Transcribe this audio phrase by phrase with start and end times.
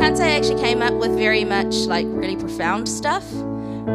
[0.00, 3.30] Can't say I actually came up with very much like really profound stuff,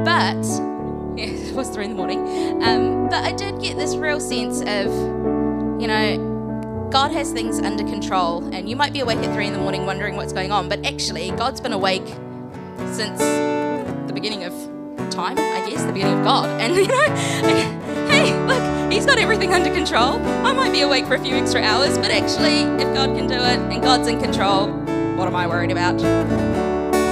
[0.06, 0.38] but
[1.18, 2.20] yeah, it was three in the morning.
[2.62, 4.86] Um, but I did get this real sense of,
[5.82, 9.54] you know, God has things under control, and you might be awake at three in
[9.54, 12.08] the morning wondering what's going on, but actually, God's been awake
[12.94, 14.54] since the beginning of
[15.10, 16.62] time, I guess, the beginning of God.
[16.62, 17.16] And you know,
[18.10, 20.24] hey, look, He's got everything under control.
[20.46, 23.34] I might be awake for a few extra hours, but actually, if God can do
[23.34, 24.85] it and God's in control,
[25.16, 26.00] what am I worried about?
[26.00, 26.08] So,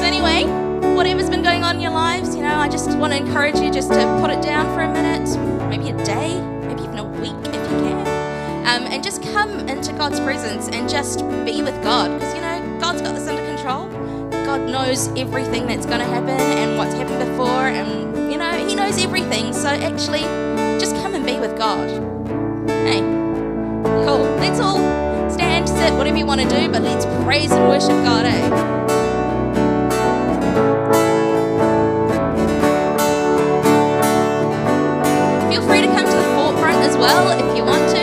[0.03, 0.43] anyway,
[0.93, 3.71] whatever's been going on in your lives, you know, I just want to encourage you
[3.71, 5.29] just to put it down for a minute,
[5.70, 9.93] maybe a day, maybe even a week if you can, um, and just come into
[9.93, 13.88] God's presence and just be with God because, you know, God's got this under control.
[14.45, 18.76] God knows everything that's going to happen and what's happened before, and, you know, He
[18.76, 19.54] knows everything.
[19.54, 20.23] So, actually,
[20.77, 21.90] just come and be with God.
[22.67, 22.99] Hey,
[24.05, 24.23] cool.
[24.40, 25.02] Let's all
[25.83, 28.41] sit, whatever you want to do, but let's praise and worship God, eh?
[35.49, 38.02] Feel free to come to the forefront as well if you want to.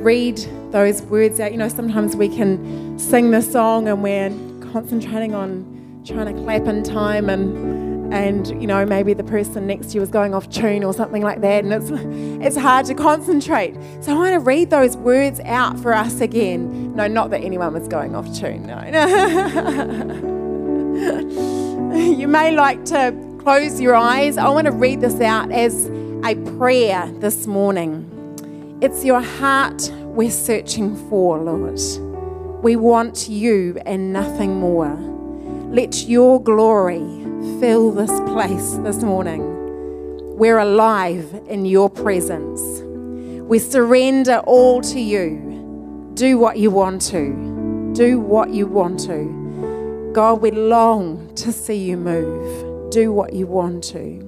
[0.00, 0.38] Read
[0.72, 1.52] those words out.
[1.52, 4.30] You know, sometimes we can sing the song and we're
[4.72, 7.80] concentrating on trying to clap in time and
[8.12, 11.22] and you know maybe the person next to you is going off tune or something
[11.22, 11.90] like that and it's
[12.44, 16.92] it's hard to concentrate so i want to read those words out for us again
[16.96, 18.80] no not that anyone was going off tune no
[21.96, 24.36] you may like to close your eyes.
[24.36, 25.86] I want to read this out as
[26.24, 27.99] a prayer this morning.
[28.82, 31.78] It's your heart we're searching for, Lord.
[32.64, 34.96] We want you and nothing more.
[35.70, 37.00] Let your glory
[37.60, 39.42] fill this place this morning.
[40.38, 42.62] We're alive in your presence.
[43.50, 46.12] We surrender all to you.
[46.14, 47.92] Do what you want to.
[47.92, 50.10] Do what you want to.
[50.14, 52.90] God, we long to see you move.
[52.90, 54.26] Do what you want to.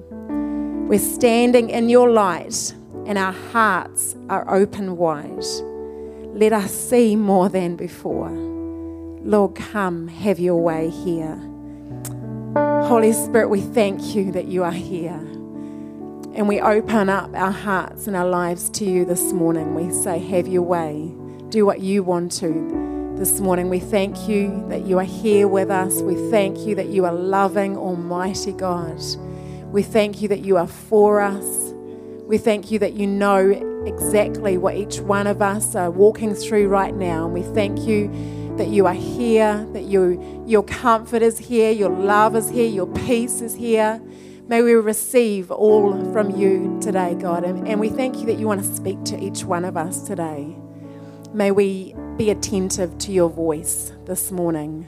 [0.87, 2.75] We're standing in your light
[3.05, 5.43] and our hearts are open wide.
[6.33, 8.29] Let us see more than before.
[8.29, 11.39] Lord, come, have your way here.
[12.85, 15.19] Holy Spirit, we thank you that you are here.
[16.35, 19.75] And we open up our hearts and our lives to you this morning.
[19.75, 21.11] We say, Have your way.
[21.49, 23.69] Do what you want to this morning.
[23.69, 26.01] We thank you that you are here with us.
[26.01, 28.99] We thank you that you are loving, Almighty God.
[29.71, 31.62] We thank you that you are for us.
[32.33, 33.51] We thank you that you know
[33.85, 37.25] exactly what each one of us are walking through right now.
[37.25, 38.07] And we thank you
[38.57, 42.87] that you are here, that you, your comfort is here, your love is here, your
[42.87, 44.01] peace is here.
[44.47, 47.43] May we receive all from you today, God.
[47.43, 50.01] And, and we thank you that you want to speak to each one of us
[50.01, 50.55] today.
[51.33, 54.87] May we be attentive to your voice this morning.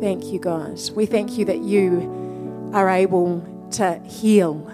[0.00, 0.80] Thank you, God.
[0.96, 4.68] We thank you that you are able to heal,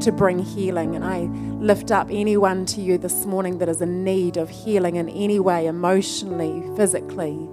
[0.00, 0.94] to bring healing.
[0.94, 1.20] And I
[1.62, 5.40] lift up anyone to you this morning that is in need of healing in any
[5.40, 7.48] way, emotionally, physically.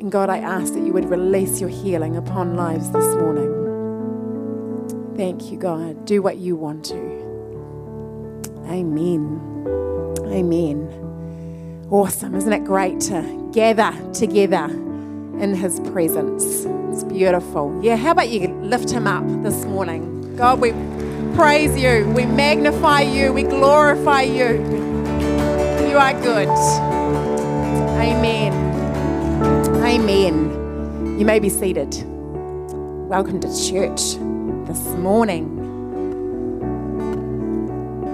[0.00, 3.54] And God, I ask that you would release your healing upon lives this morning.
[5.16, 6.04] Thank you, God.
[6.04, 7.28] Do what you want to.
[8.68, 9.40] Amen.
[10.26, 11.86] Amen.
[11.90, 12.34] Awesome.
[12.34, 14.66] Isn't it great to gather together
[15.40, 16.66] in His presence?
[16.92, 17.76] It's beautiful.
[17.82, 20.36] Yeah, how about you lift Him up this morning?
[20.36, 20.70] God, we
[21.38, 24.56] praise you, we magnify you, we glorify you.
[25.88, 26.48] You are good.
[27.96, 28.52] Amen.
[29.84, 31.16] Amen.
[31.16, 31.94] You may be seated.
[33.08, 34.16] Welcome to church
[34.66, 35.46] this morning.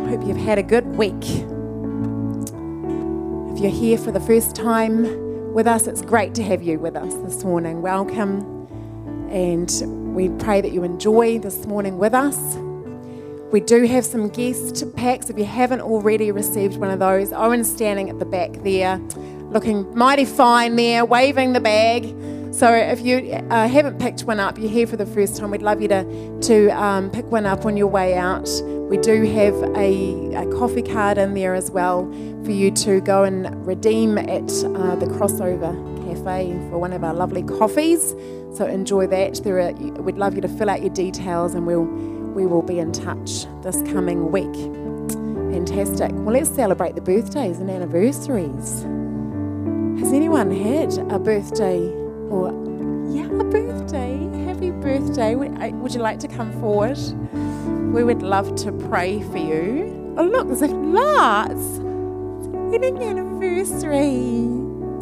[0.04, 1.24] I Hope you've had a good week.
[3.54, 6.94] If you're here for the first time with us, it's great to have you with
[6.94, 7.80] us this morning.
[7.80, 8.68] Welcome.
[9.30, 12.58] And we pray that you enjoy this morning with us.
[13.54, 15.30] We do have some guest packs.
[15.30, 18.98] If you haven't already received one of those, Owen's standing at the back there,
[19.52, 22.02] looking mighty fine there, waving the bag.
[22.52, 25.62] So if you uh, haven't picked one up, you're here for the first time, we'd
[25.62, 28.50] love you to, to um, pick one up on your way out.
[28.64, 32.10] We do have a, a, coffee card in there as well
[32.44, 35.72] for you to go and redeem at uh, the Crossover
[36.08, 38.16] Cafe for one of our lovely coffees.
[38.56, 39.46] So enjoy that.
[39.46, 39.72] Are,
[40.02, 41.84] we'd love you to fill out your details and we'll,
[42.34, 44.54] we will be in touch this coming week.
[45.54, 46.10] Fantastic.
[46.12, 48.82] Well, let's celebrate the birthdays and anniversaries.
[50.00, 51.78] Has anyone had a birthday
[52.28, 52.50] or,
[53.10, 54.18] yeah, a birthday?
[54.44, 55.36] Happy birthday.
[55.36, 56.98] Would you like to come forward?
[57.94, 60.14] We would love to pray for you.
[60.18, 61.78] Oh, look, there's a Lars.
[62.70, 64.48] Wedding anniversary.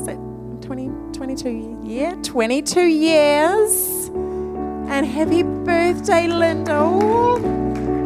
[0.05, 0.14] So
[0.61, 4.01] 20, 22 yeah, 22 years.
[4.93, 7.37] And happy birthday, Lyndall.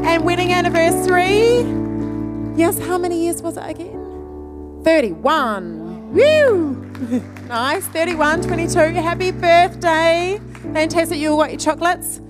[0.06, 1.62] And wedding anniversary.
[2.56, 4.82] Yes, how many years was it again?
[4.84, 6.12] 31.
[6.12, 6.74] Woo!
[7.48, 7.84] nice.
[7.88, 8.78] 31, 22.
[8.78, 10.40] Happy birthday.
[10.72, 11.18] Fantastic.
[11.18, 12.20] You all got your chocolates?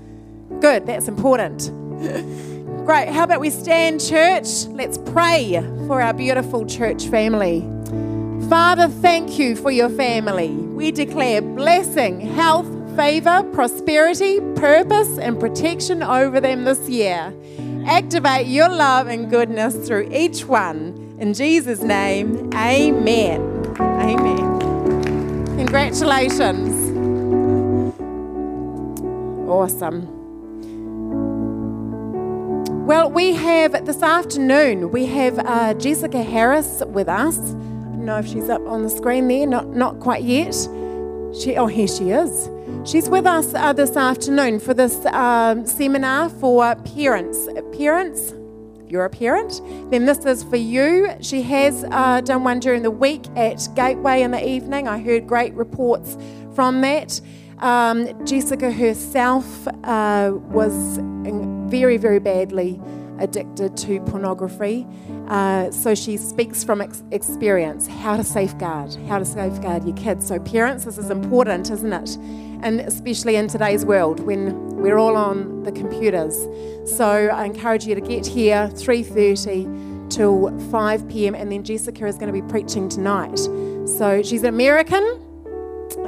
[0.59, 1.69] Good, that's important.
[2.83, 3.09] Great.
[3.09, 4.65] How about we stand, church?
[4.69, 7.61] Let's pray for our beautiful church family.
[8.49, 10.49] Father, thank you for your family.
[10.49, 17.31] We declare blessing, health, favor, prosperity, purpose, and protection over them this year.
[17.85, 21.15] Activate your love and goodness through each one.
[21.19, 23.75] In Jesus' name, amen.
[23.79, 25.45] Amen.
[25.57, 26.73] Congratulations.
[29.47, 30.15] Awesome.
[32.87, 37.37] Well, we have this afternoon, we have uh, Jessica Harris with us.
[37.37, 40.55] I don't know if she's up on the screen there, not, not quite yet.
[41.39, 42.49] She, oh, here she is.
[42.87, 47.49] She's with us uh, this afternoon for this um, seminar for parents.
[47.77, 48.31] Parents,
[48.79, 51.13] if you're a parent, then this is for you.
[51.19, 54.87] She has uh, done one during the week at Gateway in the evening.
[54.87, 56.17] I heard great reports
[56.55, 57.19] from that.
[57.57, 60.97] Um, Jessica herself uh, was
[61.69, 62.79] very, very badly
[63.19, 64.87] addicted to pornography.
[65.27, 70.25] Uh, so she speaks from ex- experience how to safeguard, how to safeguard your kids.
[70.25, 72.17] So parents, this is important, isn't it?
[72.61, 76.47] And especially in today's world when we're all on the computers.
[76.85, 81.35] So I encourage you to get here 3:30 till 5 p.m.
[81.35, 83.37] and then Jessica is going to be preaching tonight.
[83.37, 85.03] So she's an American.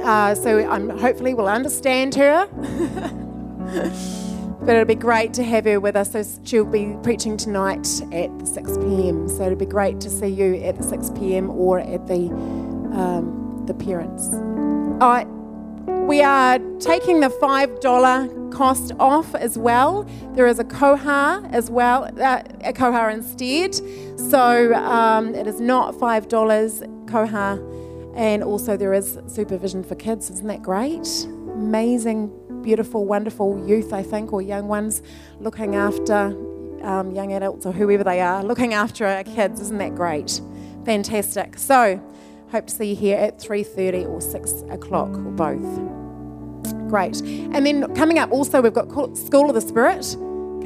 [0.02, 2.46] Uh, so I'm hopefully we'll understand her.
[4.60, 6.40] but it'll be great to have her with us.
[6.44, 9.28] She'll be preaching tonight at 6 p.m.
[9.28, 11.50] So it'll be great to see you at the 6 p.m.
[11.50, 12.28] or at the
[12.92, 14.28] um, the parents.
[15.00, 15.24] Uh,
[16.10, 20.02] we are taking the $5 cost off as well.
[20.34, 23.76] There is a koha as well, uh, a koha instead.
[24.18, 27.80] So um, it is not $5 koha
[28.14, 30.30] and also, there is supervision for kids.
[30.30, 31.08] Isn't that great?
[31.54, 35.02] Amazing, beautiful, wonderful youth, I think, or young ones
[35.38, 36.36] looking after
[36.82, 39.60] um, young adults or whoever they are, looking after our kids.
[39.60, 40.40] Isn't that great?
[40.84, 41.56] Fantastic.
[41.56, 42.02] So,
[42.50, 45.99] hope to see you here at 3.30 or 6 o'clock or both.
[46.90, 47.20] Great.
[47.20, 50.16] And then coming up also, we've got School of the Spirit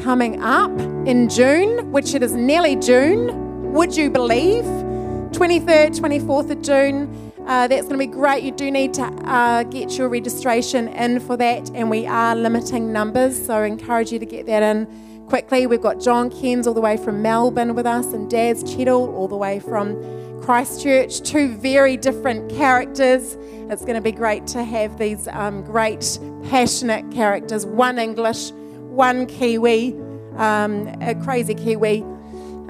[0.03, 0.77] coming up
[1.07, 3.73] in June, which it is nearly June.
[3.73, 4.65] Would you believe?
[4.65, 7.33] 23rd, 24th of June.
[7.47, 8.43] Uh, that's going to be great.
[8.43, 12.93] You do need to uh, get your registration in for that, and we are limiting
[12.93, 15.67] numbers, so I encourage you to get that in quickly.
[15.67, 19.29] We've got John Kens all the way from Melbourne with us, and Daz Cheadle all
[19.29, 20.01] the way from
[20.45, 21.23] Christchurch.
[21.23, 23.39] Two very different characters.
[23.71, 26.19] It's going to be great to have these um, great,
[26.51, 29.95] passionate characters one English, one Kiwi,
[30.37, 32.05] um, a crazy Kiwi.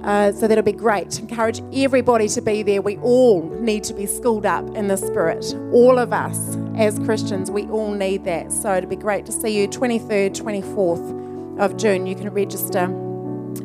[0.05, 1.19] Uh, so that'll be great.
[1.19, 2.81] Encourage everybody to be there.
[2.81, 5.45] We all need to be schooled up in the Spirit.
[5.73, 8.53] All of us as Christians, we all need that.
[8.53, 12.07] So it'll be great to see you 23rd, 24th of June.
[12.07, 12.85] You can register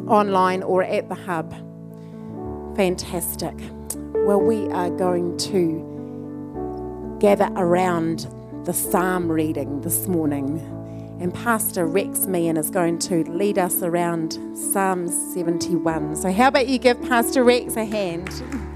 [0.07, 1.51] online or at the hub.
[2.75, 3.53] Fantastic.
[4.25, 8.27] Well, we are going to gather around
[8.65, 10.59] the psalm reading this morning.
[11.19, 16.15] And Pastor Rex Meehan is going to lead us around Psalm 71.
[16.15, 18.29] So, how about you give Pastor Rex a hand?
[18.29, 18.69] Thank you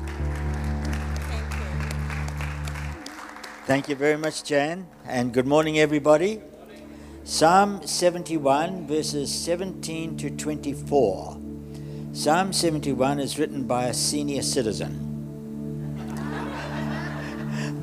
[3.65, 6.41] Thank you very much, Jan, and good morning, everybody.
[7.23, 11.37] Psalm 71, verses 17 to 24.
[12.11, 15.12] Psalm 71 is written by a senior citizen,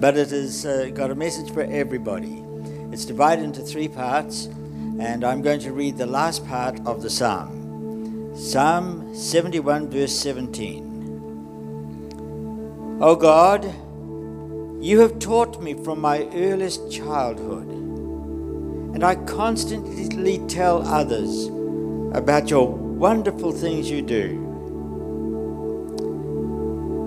[0.01, 2.43] but it has uh, got a message for everybody.
[2.91, 7.11] It's divided into three parts, and I'm going to read the last part of the
[7.11, 8.33] psalm.
[8.35, 12.99] Psalm 71, verse 17.
[13.03, 13.67] O God,
[14.83, 21.49] you have taught me from my earliest childhood, and I constantly tell others
[22.17, 24.47] about your wonderful things you do.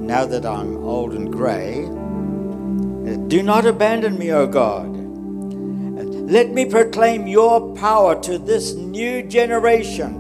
[0.04, 1.90] Now that I'm old and grey,
[3.28, 4.88] do not abandon me, O God.
[6.30, 10.20] Let me proclaim your power to this new generation.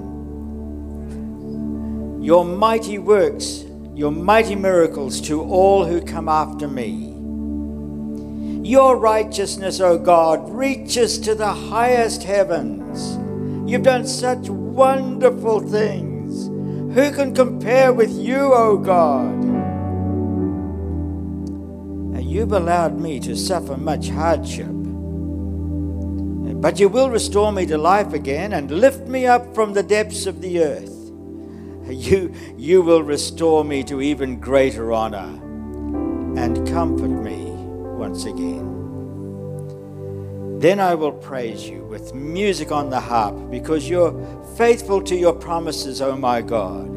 [2.21, 3.63] Your mighty works,
[3.93, 7.09] your mighty miracles to all who come after me.
[8.67, 13.17] Your righteousness, O God, reaches to the highest heavens.
[13.69, 16.47] You've done such wonderful things.
[16.95, 19.52] Who can compare with you, O God?
[22.33, 24.71] You've allowed me to suffer much hardship.
[26.61, 30.25] But you will restore me to life again and lift me up from the depths
[30.25, 31.11] of the earth.
[31.87, 35.39] You, you will restore me to even greater honor
[36.35, 37.51] and comfort me
[37.99, 38.67] once again.
[40.57, 44.15] Then I will praise you with music on the harp because you're
[44.57, 46.92] faithful to your promises, O my God.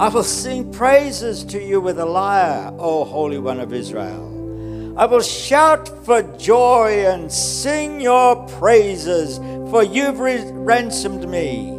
[0.00, 4.94] I will sing praises to you with a lyre, O Holy One of Israel.
[4.96, 9.36] I will shout for joy and sing your praises,
[9.70, 11.72] for you've ransomed me.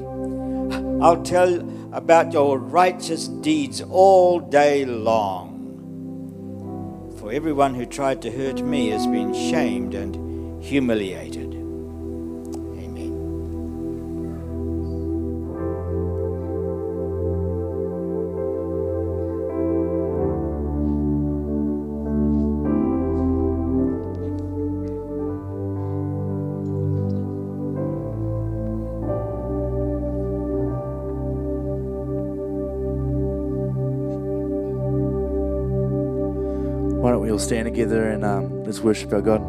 [1.03, 5.57] I'll tell about your righteous deeds all day long.
[7.17, 11.50] For everyone who tried to hurt me has been shamed and humiliated.
[37.41, 39.41] Stand together and um, let's worship our God?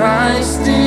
[0.00, 0.79] Christ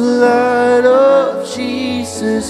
[0.00, 2.49] blood of Jesus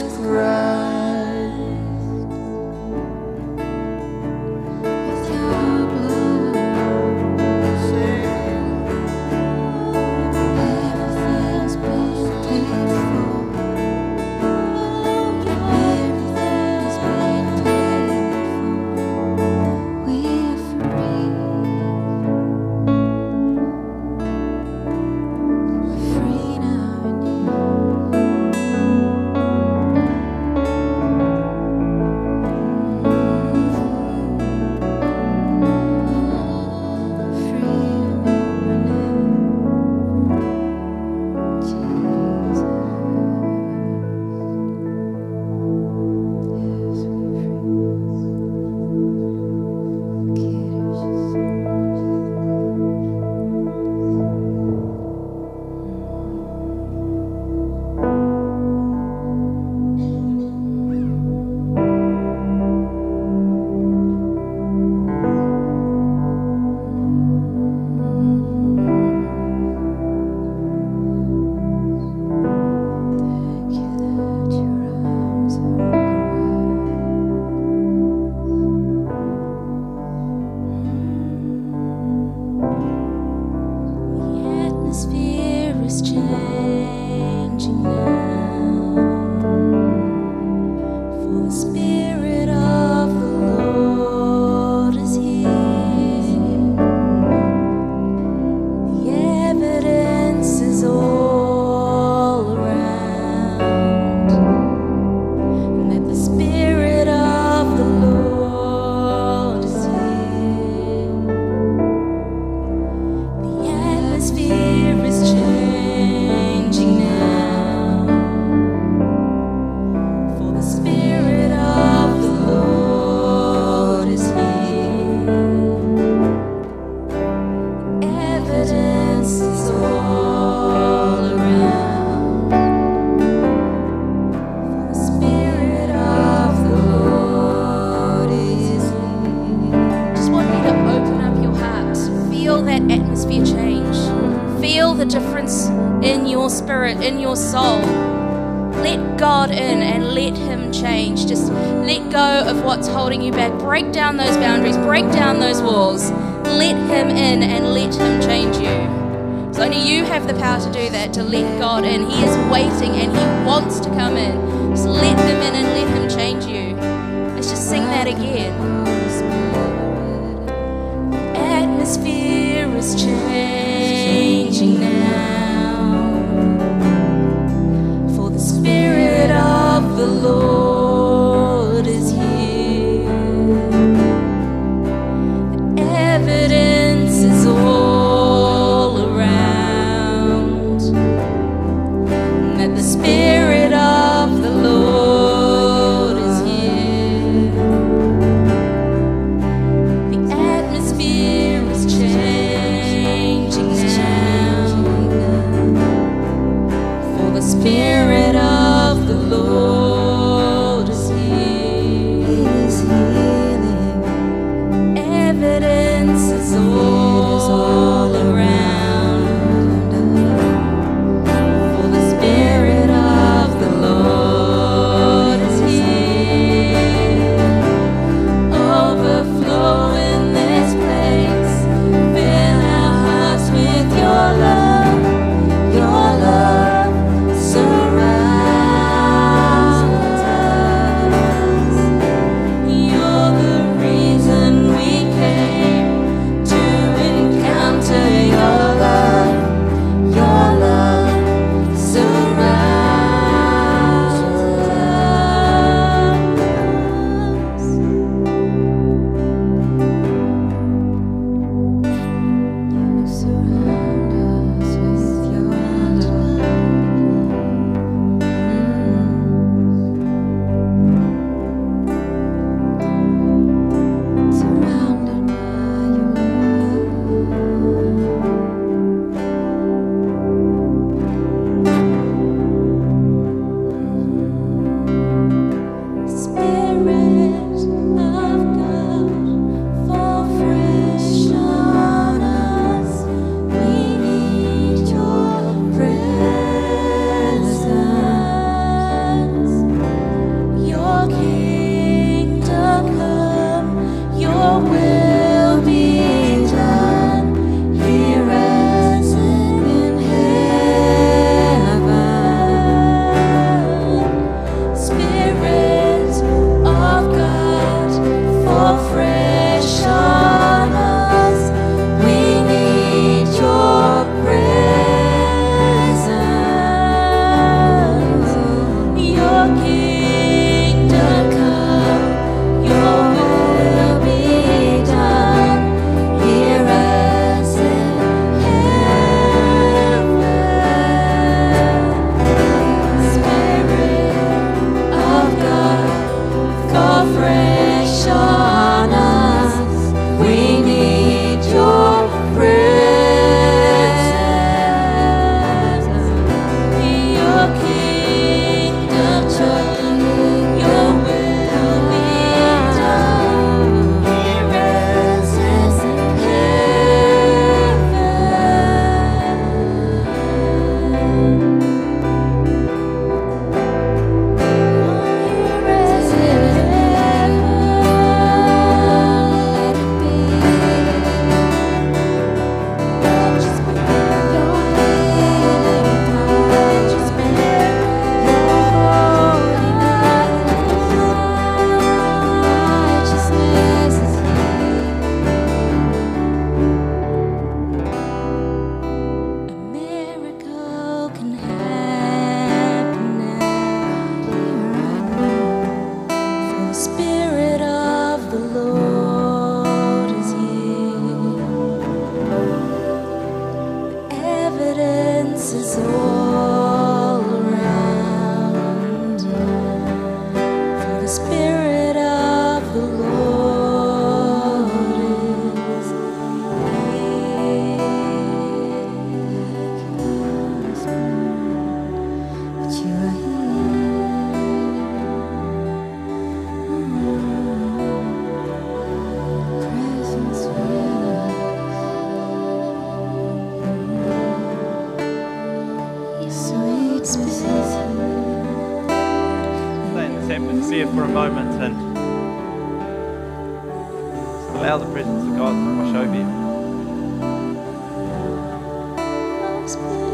[459.70, 460.09] Spirit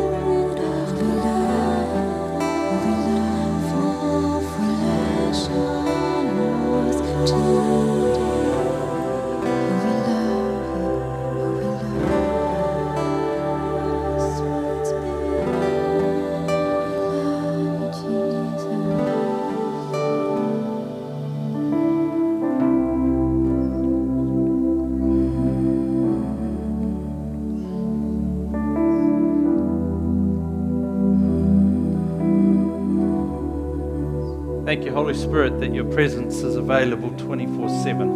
[34.96, 38.08] Holy Spirit, that your presence is available 24 7.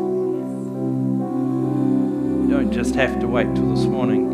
[2.40, 4.30] You don't just have to wait till this morning.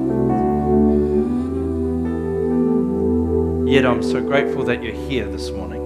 [3.67, 5.83] Yet I'm so grateful that you're here this morning.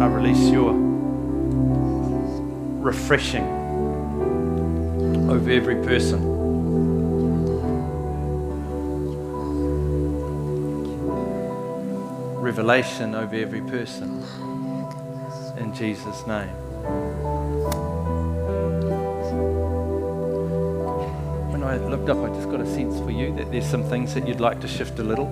[0.00, 0.72] I release your
[2.80, 3.42] refreshing
[5.28, 6.31] over every person.
[12.52, 14.22] Revelation over every person.
[15.56, 16.50] In Jesus' name.
[21.50, 24.12] When I looked up, I just got a sense for you that there's some things
[24.12, 25.28] that you'd like to shift a little.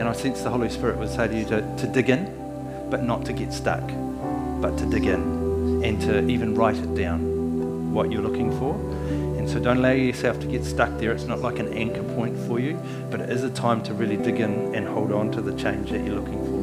[0.00, 2.24] And I sense the Holy Spirit would say to you to, to dig in,
[2.90, 3.86] but not to get stuck,
[4.60, 8.74] but to dig in and to even write it down what you're looking for.
[9.38, 11.12] And so don't allow yourself to get stuck there.
[11.12, 12.82] It's not like an anchor point for you,
[13.12, 15.90] but it is a time to really dig in and hold on to the change
[15.92, 16.53] that you're looking for.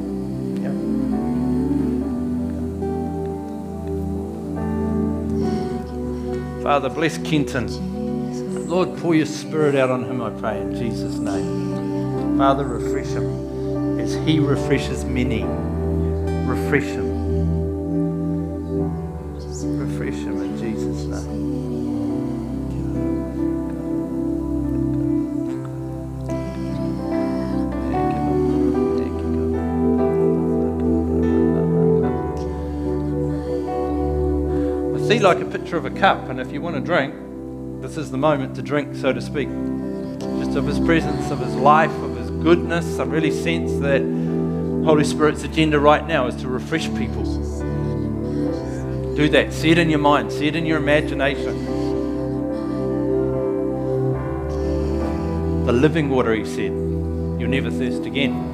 [6.71, 7.67] Father, bless Kenton.
[8.69, 12.37] Lord, pour your spirit out on him, I pray, in Jesus' name.
[12.37, 15.43] Father, refresh him as he refreshes many.
[15.43, 17.10] Refresh him.
[35.21, 37.13] Like a picture of a cup, and if you want to drink,
[37.81, 39.49] this is the moment to drink, so to speak.
[40.19, 42.99] Just of His presence, of His life, of His goodness.
[42.99, 44.01] I really sense that
[44.85, 47.23] Holy Spirit's agenda right now is to refresh people.
[49.15, 49.53] Do that.
[49.53, 51.65] See it in your mind, see it in your imagination.
[55.65, 56.71] The living water, He said.
[56.71, 58.50] You'll never thirst again.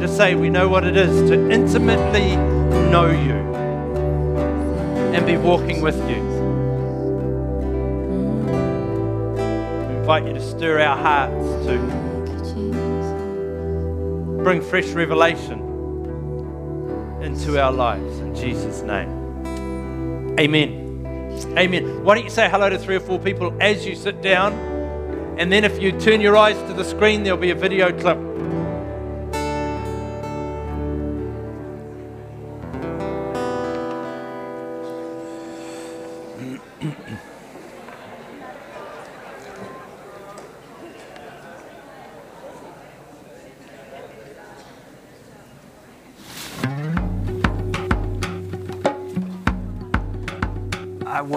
[0.00, 2.36] To say we know what it is to intimately
[2.90, 3.34] know you
[5.14, 6.22] and be walking with you.
[9.88, 11.78] We invite you to stir our hearts to
[14.42, 15.60] bring fresh revelation
[17.22, 20.36] into our lives in Jesus' name.
[20.38, 20.84] Amen.
[21.58, 22.04] Amen.
[22.04, 24.52] Why don't you say hello to three or four people as you sit down?
[25.38, 28.35] And then if you turn your eyes to the screen, there'll be a video clip.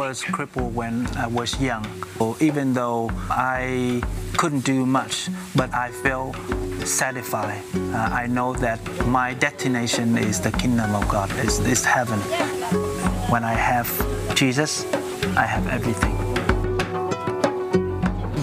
[0.09, 1.85] Was crippled when I was young.
[2.17, 4.01] So even though I
[4.37, 6.35] couldn't do much, but I felt
[6.83, 7.61] satisfied.
[7.75, 12.17] Uh, I know that my destination is the kingdom of God, is heaven.
[13.29, 13.87] When I have
[14.33, 14.83] Jesus,
[15.37, 16.15] I have everything.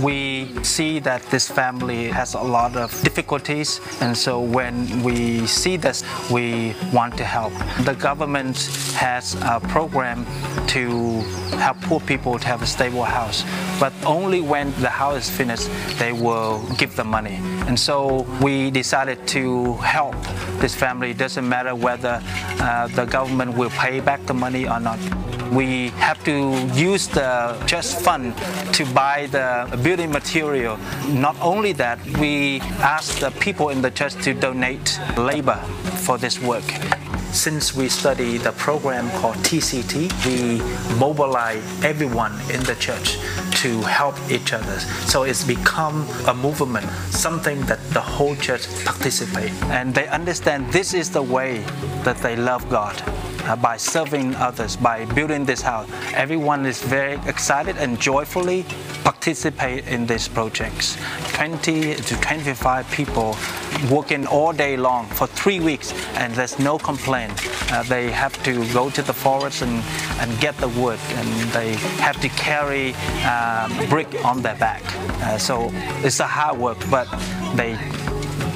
[0.01, 0.36] We
[0.67, 6.03] see that this family has a lot of difficulties, and so when we see this,
[6.31, 7.53] we want to help.
[7.85, 8.57] The government
[8.95, 10.27] has a program
[10.69, 11.21] to
[11.59, 13.45] help poor people to have a stable house,
[13.79, 17.39] but only when the house is finished, they will give the money.
[17.69, 20.17] And so we decided to help
[20.61, 21.11] this family.
[21.11, 22.21] It doesn't matter whether
[22.61, 24.99] uh, the government will pay back the money or not.
[25.53, 26.33] We have to
[26.75, 28.37] use the just fund
[28.75, 30.77] to buy the building material.
[31.09, 35.57] Not only that, we ask the people in the church to donate labor
[36.05, 36.65] for this work.
[37.33, 43.19] Since we study the program called TCT, we mobilize everyone in the church
[43.63, 44.79] to help each other.
[45.07, 49.53] So it's become a movement, something that the whole church participate.
[49.65, 51.59] And they understand this is the way
[52.05, 53.03] that they love God
[53.47, 55.89] uh, by serving others, by building this house.
[56.15, 58.65] Everyone is very excited and joyfully
[59.05, 60.97] participate in these projects.
[61.35, 63.37] 20 to 25 people
[63.91, 67.33] working all day long for three weeks, and there's no complaint.
[67.73, 69.83] Uh, they have to go to the forest and,
[70.21, 74.83] and get the wood, and they have to carry uh, brick on their back.
[75.23, 75.71] Uh, so
[76.05, 77.07] it's a hard work, but
[77.55, 77.79] they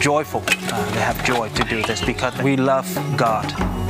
[0.01, 0.43] joyful.
[0.49, 3.45] Uh, they have joy to do this because we love God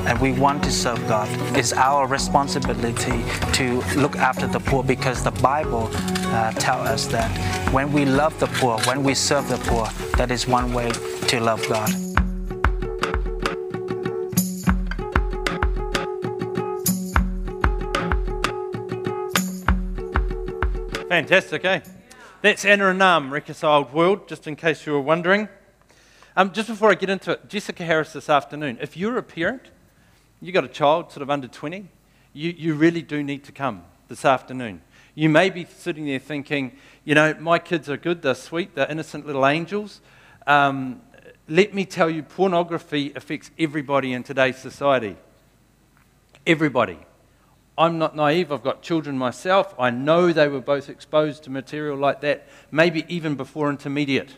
[0.06, 1.28] and we want to serve God.
[1.56, 7.30] It's our responsibility to look after the poor because the Bible uh, tells us that
[7.72, 9.86] when we love the poor, when we serve the poor,
[10.16, 11.90] that is one way to love God.
[21.08, 21.80] Fantastic, eh?
[22.42, 25.48] That's Anna and Nam, Reconciled World, just in case you were wondering.
[26.36, 29.70] Um, just before I get into it, Jessica Harris this afternoon, if you're a parent,
[30.40, 31.86] you got a child sort of under 20,
[32.32, 34.82] you, you really do need to come this afternoon.
[35.14, 36.72] You may be sitting there thinking,
[37.04, 40.00] you know, my kids are good, they're sweet, they're innocent little angels.
[40.46, 41.02] Um,
[41.48, 45.16] let me tell you, pornography affects everybody in today's society.
[46.46, 46.98] Everybody.
[47.76, 48.52] I'm not naive.
[48.52, 49.74] I've got children myself.
[49.78, 54.34] I know they were both exposed to material like that, maybe even before intermediate.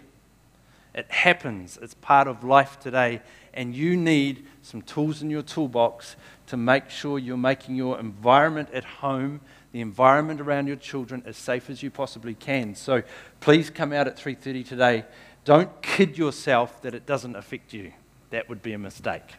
[0.94, 1.78] It happens.
[1.82, 3.20] It's part of life today.
[3.54, 8.70] And you need some tools in your toolbox to make sure you're making your environment
[8.72, 9.40] at home,
[9.72, 12.74] the environment around your children, as safe as you possibly can.
[12.74, 13.02] So
[13.40, 15.04] please come out at 3:30 today.
[15.44, 17.92] Don't kid yourself that it doesn't affect you.
[18.30, 19.34] That would be a mistake.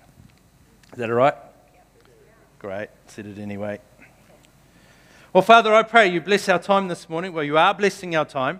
[0.92, 1.36] Is that all right?
[2.60, 2.90] Great.
[3.08, 3.80] Said it anyway.
[5.34, 7.34] Well, Father, I pray you bless our time this morning.
[7.34, 8.60] Well, you are blessing our time.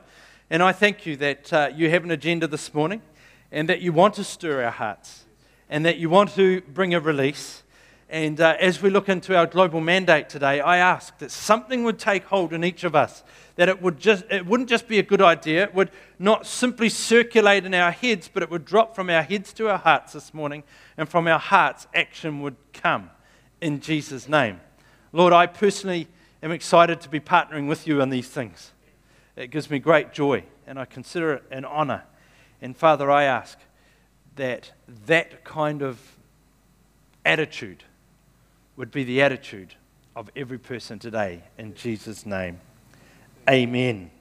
[0.50, 3.02] And I thank you that uh, you have an agenda this morning
[3.52, 5.26] and that you want to stir our hearts
[5.70, 7.64] and that you want to bring a release.
[8.10, 11.98] And uh, as we look into our global mandate today, I ask that something would
[11.98, 13.24] take hold in each of us,
[13.56, 15.90] that it, would just, it wouldn't just be a good idea, it would
[16.20, 19.80] not simply circulate in our heads, but it would drop from our heads to our
[19.80, 20.64] hearts this morning,
[20.96, 23.10] and from our hearts, action would come
[23.62, 24.60] in Jesus' name.
[25.12, 26.08] Lord, I personally
[26.44, 28.74] am excited to be partnering with you on these things.
[29.36, 32.04] It gives me great joy, and I consider it an honor.
[32.62, 33.58] And Father, I ask
[34.36, 34.72] that
[35.06, 36.00] that kind of
[37.26, 37.84] attitude
[38.76, 39.76] would be the attitude
[40.16, 41.44] of every person today.
[41.58, 42.60] In Jesus' name,
[43.50, 44.12] amen.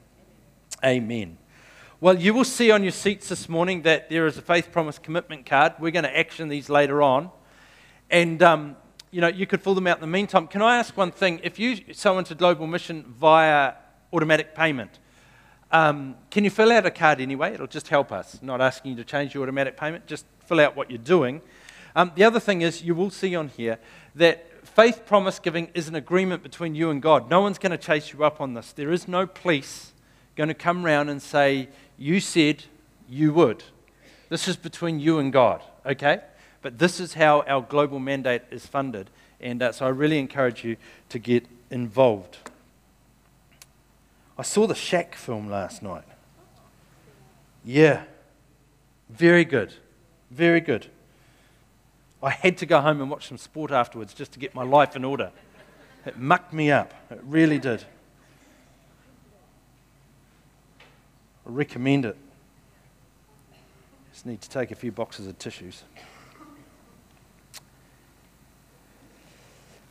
[0.85, 1.39] Amen.
[2.01, 4.99] Well, you will see on your seats this morning that there is a faith promise
[4.99, 5.75] commitment card.
[5.79, 7.31] We're going to action these later on.
[8.11, 8.77] And, um,
[9.13, 10.49] you know, you could fill them out in the meantime.
[10.49, 11.41] Can I ask one thing?
[11.45, 13.75] If you sow into Global Mission via
[14.13, 14.99] automatic payment,
[15.73, 17.55] um, can you fill out a card anyway?
[17.55, 18.39] It'll just help us.
[18.43, 21.41] Not asking you to change your automatic payment, just fill out what you're doing.
[21.97, 23.79] Um, the other thing is, you will see on here
[24.15, 27.29] that faith promise giving is an agreement between you and God.
[27.31, 28.73] No one's going to chase you up on this.
[28.73, 29.93] There is no police
[30.37, 31.69] going to come round and say,
[31.99, 32.65] You said
[33.09, 33.65] you would.
[34.29, 36.21] This is between you and God, okay?
[36.63, 39.11] But this is how our global mandate is funded.
[39.41, 40.77] And uh, so I really encourage you
[41.11, 42.39] to get involved.
[44.43, 46.03] I saw the Shack film last night.
[47.65, 48.03] Yeah.
[49.09, 49.73] Very good.
[50.33, 50.89] Very good.
[52.21, 54.97] I had to go home and watch some sport afterwards just to get my life
[54.97, 55.31] in order.
[56.05, 56.93] It mucked me up.
[57.09, 57.85] It really did.
[61.47, 62.17] I recommend it.
[64.13, 65.85] Just need to take a few boxes of tissues.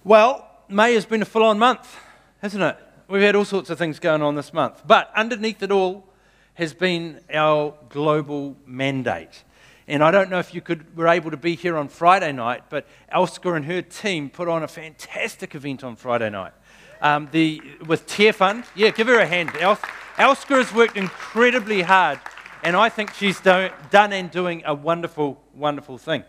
[0.03, 1.95] Well, May has been a full on month,
[2.41, 2.77] hasn't it?
[3.11, 4.83] We've had all sorts of things going on this month.
[4.87, 6.07] But underneath it all
[6.53, 9.43] has been our global mandate.
[9.85, 12.63] And I don't know if you could, were able to be here on Friday night,
[12.69, 16.53] but Elska and her team put on a fantastic event on Friday night.
[17.01, 18.63] Um, the, with Tear Fund.
[18.77, 19.49] Yeah, give her a hand.
[19.49, 22.17] Elska has worked incredibly hard,
[22.63, 26.23] and I think she's do, done and doing a wonderful, wonderful thing.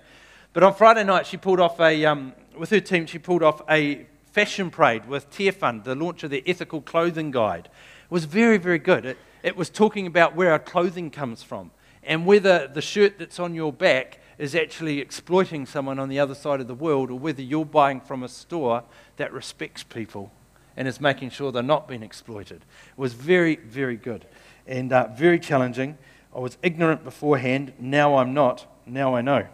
[0.53, 3.63] But on Friday night, she pulled off a, um, with her team, she pulled off
[3.71, 7.69] a fashion parade with Tear Fund, the launch of their ethical clothing guide.
[8.11, 9.07] Was very, very good.
[9.07, 11.71] It, it was talking about where our clothing comes from
[12.03, 16.35] and whether the shirt that's on your back is actually exploiting someone on the other
[16.35, 18.83] side of the world or whether you're buying from a store
[19.17, 20.33] that respects people
[20.77, 22.57] and is making sure they're not being exploited.
[22.57, 24.27] It was very, very good
[24.67, 25.97] and uh, very challenging.
[26.35, 27.73] I was ignorant beforehand.
[27.79, 28.67] Now I'm not.
[28.87, 29.47] Now I know.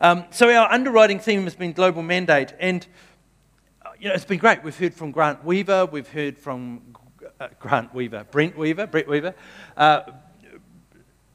[0.00, 2.84] Um, so our underwriting theme has been global mandate, and
[4.02, 4.64] you know it's been great.
[4.64, 6.96] We've heard from Grant Weaver, we've heard from
[7.38, 9.32] uh, Grant Weaver, Brent Weaver, Brett Weaver.
[9.76, 10.00] Uh,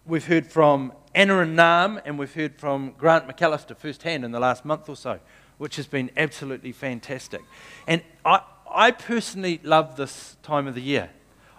[0.05, 4.39] we've heard from Anna and Nam, and we've heard from Grant McAllister firsthand in the
[4.41, 5.22] last month or so,
[5.59, 7.41] which has been absolutely fantastic.
[7.88, 11.11] And I, I personally love this time of the year.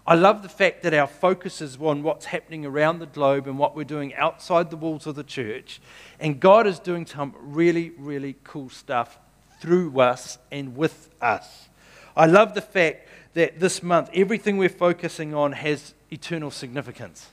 [0.06, 3.58] I love the fact that our focus is on what's happening around the globe and
[3.58, 5.80] what we're doing outside the walls of the church.
[6.20, 9.18] And God is doing some really, really cool stuff
[9.60, 11.68] through us and with us.
[12.16, 17.28] I love the fact that this month, everything we're focusing on has eternal significance.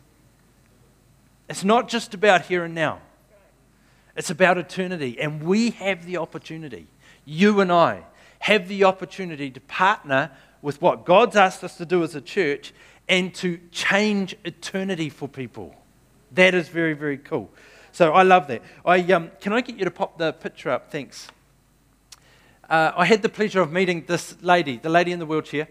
[1.50, 3.00] It's not just about here and now,
[4.16, 5.20] it's about eternity.
[5.20, 6.88] And we have the opportunity,
[7.26, 8.04] you and I
[8.40, 12.74] have the opportunity to partner with what God's asked us to do as a church
[13.08, 15.76] and to change eternity for people.
[16.32, 17.52] That is very, very cool.
[17.92, 18.62] So I love that.
[18.86, 20.92] I, um, can I get you to pop the picture up?
[20.92, 21.28] Thanks.
[22.70, 25.68] Uh, I had the pleasure of meeting this lady, the lady in the wheelchair,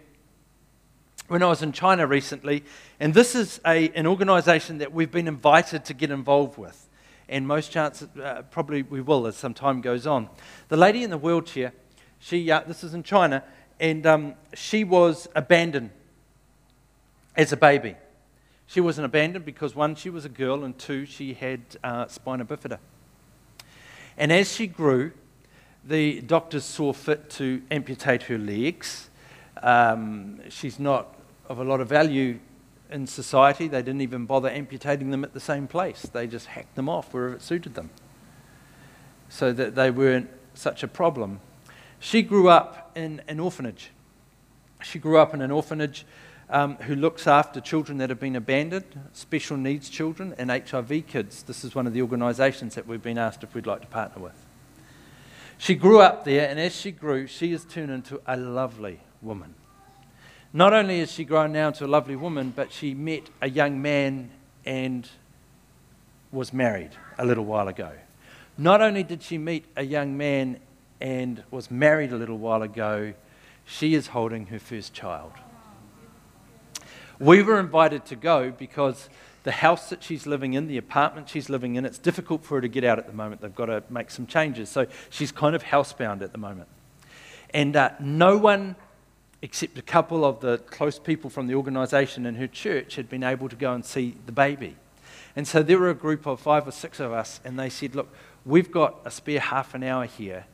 [1.27, 2.63] when I was in China recently.
[3.01, 6.89] And this is a, an organization that we've been invited to get involved with.
[7.29, 10.29] And most chances, uh, probably we will as some time goes on.
[10.69, 11.73] The lady in the wheelchair,
[12.21, 13.43] she, uh, this is in China,
[13.81, 15.91] and um, she was abandoned
[17.35, 17.97] as a baby.
[18.67, 22.45] She wasn't abandoned because, one, she was a girl, and two, she had uh, spina
[22.45, 22.79] bifida.
[24.17, 25.13] And as she grew,
[25.87, 29.11] the doctors saw fit to amputate her legs.
[29.63, 31.15] Um, she's not
[31.49, 32.39] of a lot of value
[32.91, 33.69] in society.
[33.69, 37.13] They didn't even bother amputating them at the same place, they just hacked them off
[37.13, 37.91] wherever it suited them
[39.29, 41.41] so that they weren't such a problem.
[41.99, 43.91] She grew up in an orphanage.
[44.83, 46.05] She grew up in an orphanage
[46.51, 51.43] um, who looks after children that have been abandoned, special needs children, and HIV kids.
[51.43, 54.23] This is one of the organisations that we've been asked if we'd like to partner
[54.23, 54.44] with.
[55.59, 59.55] She grew up there, and as she grew, she has turned into a lovely woman.
[60.53, 63.83] Not only has she grown now into a lovely woman, but she met a young
[63.83, 64.31] man
[64.65, 65.09] and
[66.31, 67.93] was married a little while ago.
[68.57, 70.61] Not only did she meet a young man
[71.01, 73.15] and was married a little while ago,
[73.65, 75.33] she is holding her first child.
[77.19, 79.09] We were invited to go because
[79.45, 82.61] the house that she's living in, the apartment she's living in, it's difficult for her
[82.61, 83.41] to get out at the moment.
[83.41, 84.69] They've got to make some changes.
[84.69, 86.69] So she's kind of housebound at the moment.
[87.51, 88.75] And uh, no one,
[89.41, 93.23] except a couple of the close people from the organisation and her church, had been
[93.23, 94.77] able to go and see the baby.
[95.37, 97.95] And so there were a group of five or six of us, and they said,
[97.95, 98.13] Look,
[98.45, 100.47] we've got a spare half an hour here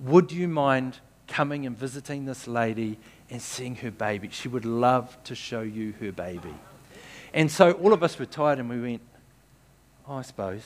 [0.00, 2.98] would you mind coming and visiting this lady
[3.30, 4.28] and seeing her baby?
[4.30, 6.54] She would love to show you her baby.
[7.32, 9.02] And so all of us were tired and we went,
[10.08, 10.62] oh, I suppose,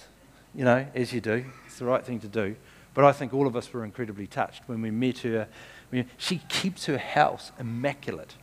[0.55, 1.45] you know, as you do.
[1.67, 2.57] It's the right thing to do.
[2.95, 5.49] But I think all of us were incredibly touched when we met her.
[6.19, 8.35] She keeps her house immaculate,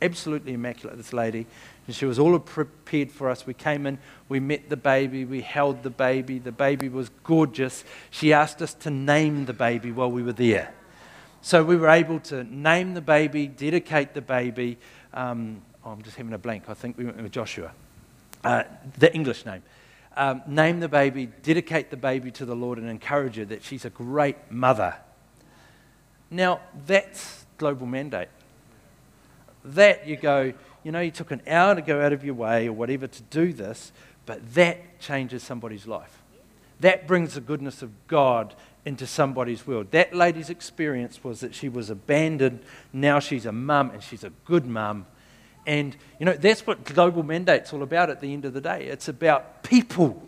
[0.00, 1.46] absolutely immaculate, this lady.
[1.86, 3.46] And she was all prepared for us.
[3.46, 3.98] We came in,
[4.28, 6.38] we met the baby, we held the baby.
[6.38, 7.84] The baby was gorgeous.
[8.10, 10.72] She asked us to name the baby while we were there.
[11.40, 14.78] So we were able to name the baby, dedicate the baby.
[15.14, 16.64] Um, oh, I'm just having a blank.
[16.68, 17.72] I think we went with Joshua,
[18.44, 18.64] uh,
[18.98, 19.62] the English name.
[20.16, 23.84] Um, name the baby, dedicate the baby to the Lord, and encourage her that she's
[23.84, 24.96] a great mother.
[26.30, 28.28] Now, that's global mandate.
[29.64, 30.54] That you go, you
[30.88, 33.22] you know, you took an hour to go out of your way or whatever to
[33.24, 33.92] do this,
[34.24, 36.22] but that changes somebody's life.
[36.80, 38.54] That brings the goodness of God
[38.84, 39.90] into somebody's world.
[39.90, 42.60] That lady's experience was that she was abandoned.
[42.92, 45.06] Now she's a mum and she's a good mum.
[45.68, 48.86] And, you know, that's what Global Mandate's all about at the end of the day.
[48.86, 50.26] It's about people.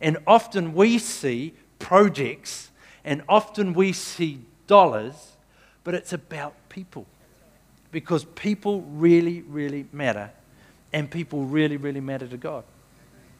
[0.00, 2.70] And often we see projects
[3.04, 5.36] and often we see dollars,
[5.84, 7.04] but it's about people.
[7.92, 10.30] Because people really, really matter.
[10.94, 12.64] And people really, really matter to God.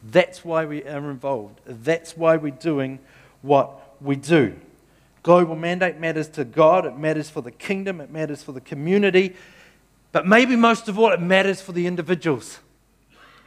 [0.03, 1.59] That's why we are involved.
[1.65, 2.99] That's why we're doing
[3.41, 4.55] what we do.
[5.23, 9.35] Global mandate matters to God, it matters for the kingdom, it matters for the community,
[10.11, 12.59] but maybe most of all, it matters for the individuals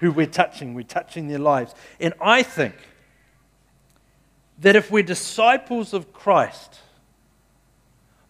[0.00, 0.74] who we're touching.
[0.74, 1.74] We're touching their lives.
[2.00, 2.74] And I think
[4.58, 6.78] that if we're disciples of Christ,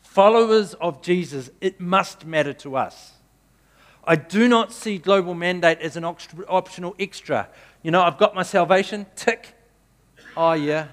[0.01, 3.13] followers of Jesus, it must matter to us.
[4.05, 7.49] I do not see global mandate as an optional extra.
[7.83, 9.55] You know, I've got my salvation, tick.
[10.37, 10.89] Oh, yeah.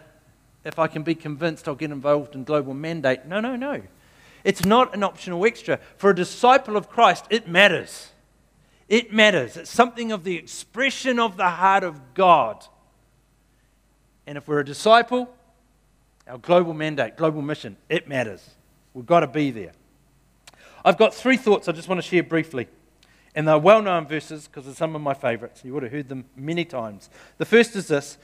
[0.65, 3.25] If I can be convinced, I'll get involved in global mandate.
[3.25, 3.81] No, no, no.
[4.43, 5.79] It's not an optional extra.
[5.97, 8.09] For a disciple of Christ, it matters.
[8.87, 9.57] It matters.
[9.57, 12.65] It's something of the expression of the heart of God.
[14.25, 15.33] And if we're a disciple,
[16.27, 18.47] our global mandate, global mission, it matters.
[18.93, 19.73] We've got to be there.
[20.83, 22.67] I've got three thoughts I just want to share briefly.
[23.35, 25.61] And they're well known verses because they're some of my favorites.
[25.63, 27.09] You would have heard them many times.
[27.37, 28.17] The first is this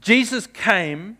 [0.00, 1.18] Jesus came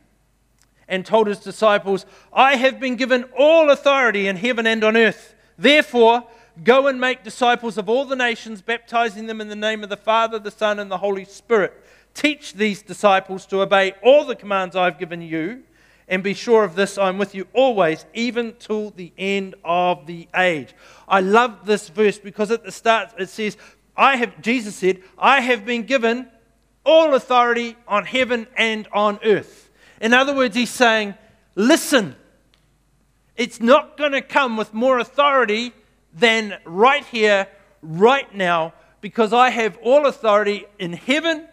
[0.88, 5.34] and told his disciples, I have been given all authority in heaven and on earth.
[5.58, 6.26] Therefore,
[6.64, 9.96] go and make disciples of all the nations, baptizing them in the name of the
[9.96, 11.74] Father, the Son, and the Holy Spirit.
[12.14, 15.62] Teach these disciples to obey all the commands I've given you,
[16.08, 20.26] and be sure of this I'm with you always, even till the end of the
[20.34, 20.74] age.
[21.06, 23.56] I love this verse because at the start it says,
[23.96, 26.28] I have, Jesus said, I have been given
[26.84, 29.67] all authority on heaven and on earth.
[30.00, 31.14] In other words, he's saying,
[31.54, 32.14] listen,
[33.36, 35.72] it's not going to come with more authority
[36.12, 37.46] than right here,
[37.82, 41.46] right now, because I have all authority in heaven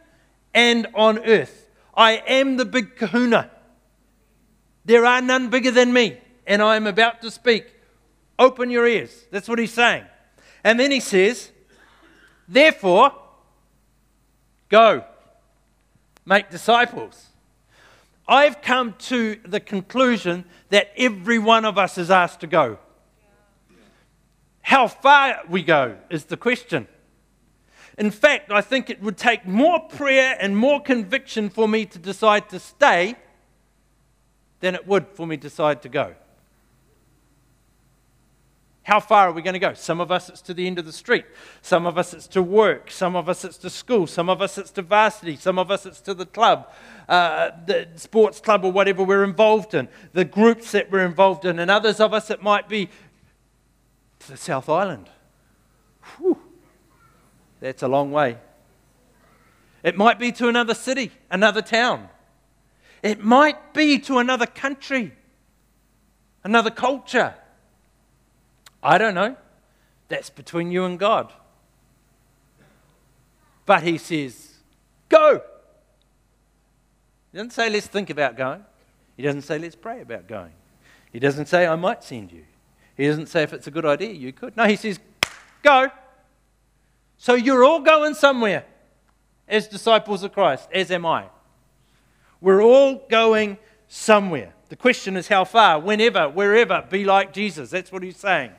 [0.53, 1.69] and on earth.
[1.95, 3.51] I am the big kahuna.
[4.83, 7.65] There are none bigger than me, and I am about to speak.
[8.37, 9.25] Open your ears.
[9.31, 10.05] That's what he's saying.
[10.63, 11.51] And then he says,
[12.47, 13.13] Therefore,
[14.69, 15.03] go,
[16.25, 17.27] make disciples.
[18.27, 22.79] I've come to the conclusion that every one of us is asked to go.
[24.61, 26.87] How far we go is the question.
[27.97, 31.99] In fact, I think it would take more prayer and more conviction for me to
[31.99, 33.15] decide to stay
[34.59, 36.15] than it would for me to decide to go.
[38.85, 39.73] How far are we going to go?
[39.73, 41.25] Some of us it's to the end of the street.
[41.63, 42.91] Some of us it's to work.
[42.91, 44.05] Some of us it's to school.
[44.05, 45.35] Some of us it's to varsity.
[45.37, 46.71] Some of us it's to the club,
[47.09, 51.57] uh, the sports club or whatever we're involved in, the groups that we're involved in.
[51.57, 52.91] And others of us it might be
[54.19, 55.09] to the South Island.
[56.19, 56.37] Whew.
[57.61, 58.37] That's a long way.
[59.81, 62.09] It might be to another city, another town.
[63.01, 65.13] It might be to another country,
[66.43, 67.33] another culture.
[68.85, 69.35] I don't know.
[70.09, 71.33] That's between you and God.
[73.65, 74.51] But he says,
[75.09, 75.41] Go.
[77.31, 78.63] He doesn't say, Let's think about going.
[79.17, 80.51] He doesn't say, Let's pray about going.
[81.11, 82.43] He doesn't say, I might send you.
[82.95, 84.55] He doesn't say, If it's a good idea, you could.
[84.55, 84.99] No, he says,
[85.63, 85.87] Go.
[87.17, 88.65] So you're all going somewhere
[89.47, 91.25] as disciples of Christ, as am I.
[92.39, 93.57] We're all going
[93.87, 94.53] somewhere.
[94.69, 97.71] The question is how far, whenever, wherever, be like Jesus.
[97.71, 98.51] That's what he's saying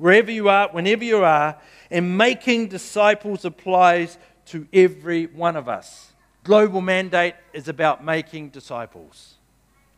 [0.00, 1.56] wherever you are, whenever you are,
[1.90, 6.12] and making disciples applies to every one of us.
[6.42, 9.34] Global mandate is about making disciples.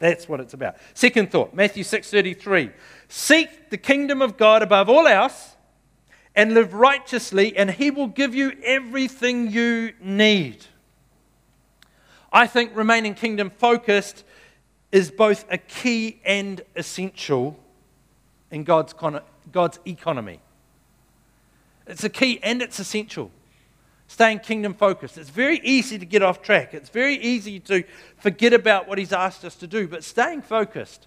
[0.00, 0.74] That's what it's about.
[0.94, 2.72] Second thought, Matthew 6:33.
[3.08, 5.54] Seek the kingdom of God above all else
[6.34, 10.66] and live righteously and he will give you everything you need.
[12.32, 14.24] I think remaining kingdom focused
[14.90, 17.56] is both a key and essential
[18.50, 18.92] in God's
[19.50, 20.40] God's economy.
[21.86, 23.30] It's a key and it's essential.
[24.06, 25.16] Staying kingdom focused.
[25.16, 26.74] It's very easy to get off track.
[26.74, 27.82] It's very easy to
[28.18, 29.88] forget about what He's asked us to do.
[29.88, 31.06] But staying focused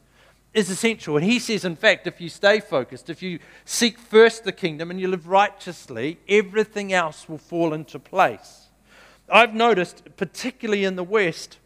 [0.54, 1.16] is essential.
[1.16, 4.90] And He says, in fact, if you stay focused, if you seek first the kingdom
[4.90, 8.70] and you live righteously, everything else will fall into place.
[9.30, 11.60] I've noticed, particularly in the West,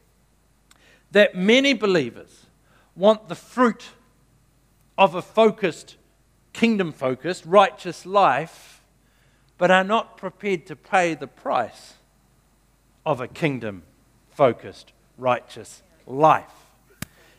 [1.11, 2.45] that many believers
[2.95, 3.89] want the fruit
[4.97, 5.95] of a focused
[6.53, 8.81] kingdom focused, righteous life,
[9.57, 11.95] but are not prepared to pay the price
[13.05, 13.83] of a kingdom
[14.29, 16.53] focused, righteous life.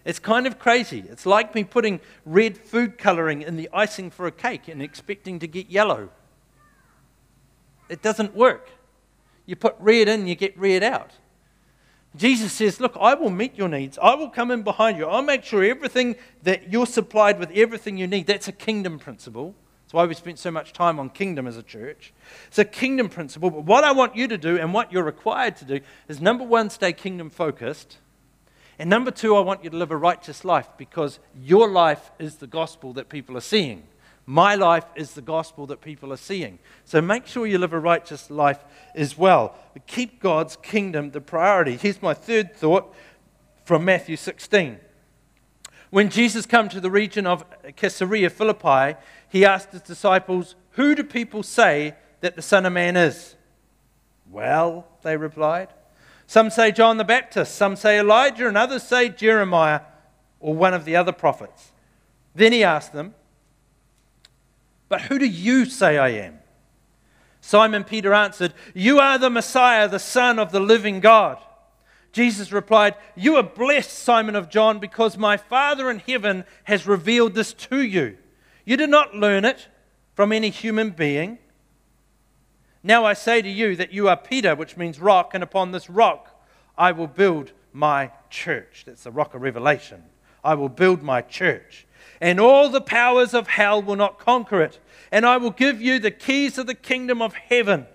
[0.05, 1.05] It's kind of crazy.
[1.09, 5.39] It's like me putting red food coloring in the icing for a cake and expecting
[5.41, 6.11] to get yellow.
[7.89, 8.71] It doesn't work.
[9.47, 11.13] You put red in, you get red out.
[12.17, 13.99] Jesus says, Look, I will meet your needs.
[14.01, 15.07] I will come in behind you.
[15.07, 18.27] I'll make sure everything that you're supplied with, everything you need.
[18.27, 19.55] That's a kingdom principle.
[19.85, 22.13] That's why we spent so much time on kingdom as a church.
[22.47, 23.51] It's a kingdom principle.
[23.51, 26.45] But what I want you to do and what you're required to do is number
[26.45, 27.99] one, stay kingdom focused.
[28.79, 32.37] And number two, I want you to live a righteous life because your life is
[32.37, 33.83] the gospel that people are seeing.
[34.31, 36.61] My life is the gospel that people are seeing.
[36.85, 38.63] So make sure you live a righteous life
[38.95, 39.57] as well.
[39.89, 41.77] Keep God's kingdom the priority.
[41.77, 42.95] Here's my third thought
[43.65, 44.79] from Matthew 16.
[45.91, 48.97] When Jesus came to the region of Caesarea Philippi,
[49.29, 53.35] he asked his disciples, Who do people say that the Son of Man is?
[54.31, 55.71] Well, they replied.
[56.29, 59.81] Some say John the Baptist, some say Elijah, and others say Jeremiah
[60.39, 61.73] or one of the other prophets.
[62.33, 63.17] Then he asked them,
[64.91, 66.41] But who do you say I am?
[67.41, 71.39] Simon Peter answered, You are the Messiah, the Son of the living God.
[72.13, 77.35] Jesus replied, You are blessed, Simon of John, because my Father in heaven has revealed
[77.35, 78.19] this to you.
[78.65, 79.69] You did not learn it
[80.15, 81.39] from any human being.
[82.83, 85.89] Now I say to you that you are Peter, which means rock, and upon this
[85.89, 86.43] rock
[86.77, 88.83] I will build my church.
[88.87, 90.03] That's the rock of revelation.
[90.43, 91.87] I will build my church.
[92.21, 94.79] And all the powers of hell will not conquer it.
[95.11, 97.87] And I will give you the keys of the kingdom of heaven.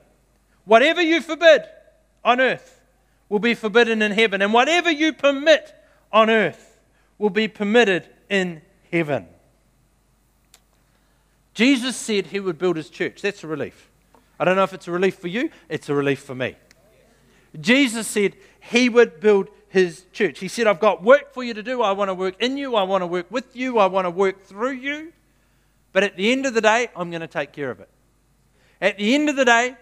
[0.65, 1.63] Whatever you forbid
[2.23, 2.81] on earth
[3.29, 4.41] will be forbidden in heaven.
[4.41, 5.73] And whatever you permit
[6.11, 6.79] on earth
[7.17, 8.61] will be permitted in
[8.91, 9.27] heaven.
[11.53, 13.21] Jesus said he would build his church.
[13.21, 13.89] That's a relief.
[14.39, 16.55] I don't know if it's a relief for you, it's a relief for me.
[17.59, 20.39] Jesus said he would build his church.
[20.39, 21.81] He said, I've got work for you to do.
[21.81, 22.75] I want to work in you.
[22.75, 23.77] I want to work with you.
[23.77, 25.11] I want to work through you.
[25.91, 27.89] But at the end of the day, I'm going to take care of it.
[28.79, 29.75] At the end of the day,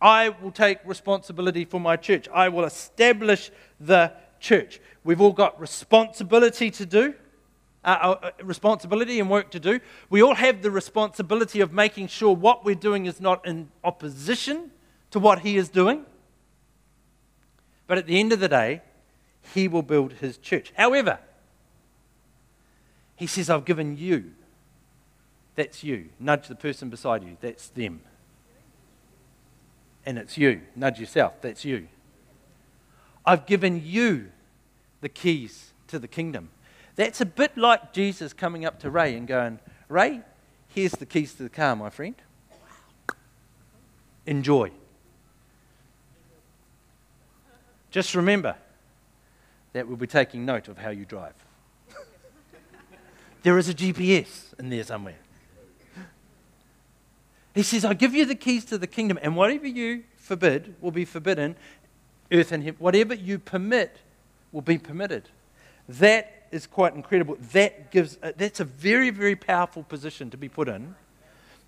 [0.00, 2.26] I will take responsibility for my church.
[2.32, 4.80] I will establish the church.
[5.04, 7.12] We've all got responsibility to do,
[7.84, 9.78] uh, uh, responsibility and work to do.
[10.08, 14.70] We all have the responsibility of making sure what we're doing is not in opposition
[15.10, 16.06] to what He is doing.
[17.86, 18.80] But at the end of the day,
[19.52, 20.72] He will build His church.
[20.76, 21.18] However,
[23.16, 24.32] He says, I've given you.
[25.54, 26.08] That's you.
[26.18, 27.36] Nudge the person beside you.
[27.40, 28.00] That's them.
[30.06, 30.62] And it's you.
[30.74, 31.34] Nudge yourself.
[31.40, 31.88] That's you.
[33.24, 34.30] I've given you
[35.00, 36.50] the keys to the kingdom.
[36.96, 40.20] That's a bit like Jesus coming up to Ray and going, Ray,
[40.68, 42.14] here's the keys to the car, my friend.
[44.26, 44.70] Enjoy.
[47.90, 48.56] Just remember
[49.74, 51.34] that we'll be taking note of how you drive.
[53.42, 55.16] there is a GPS in there somewhere.
[57.54, 60.90] He says, I give you the keys to the kingdom, and whatever you forbid will
[60.92, 61.56] be forbidden,
[62.32, 62.76] earth and heaven.
[62.78, 63.98] Whatever you permit
[64.52, 65.28] will be permitted.
[65.88, 67.36] That is quite incredible.
[67.52, 70.94] That gives, that's a very, very powerful position to be put in.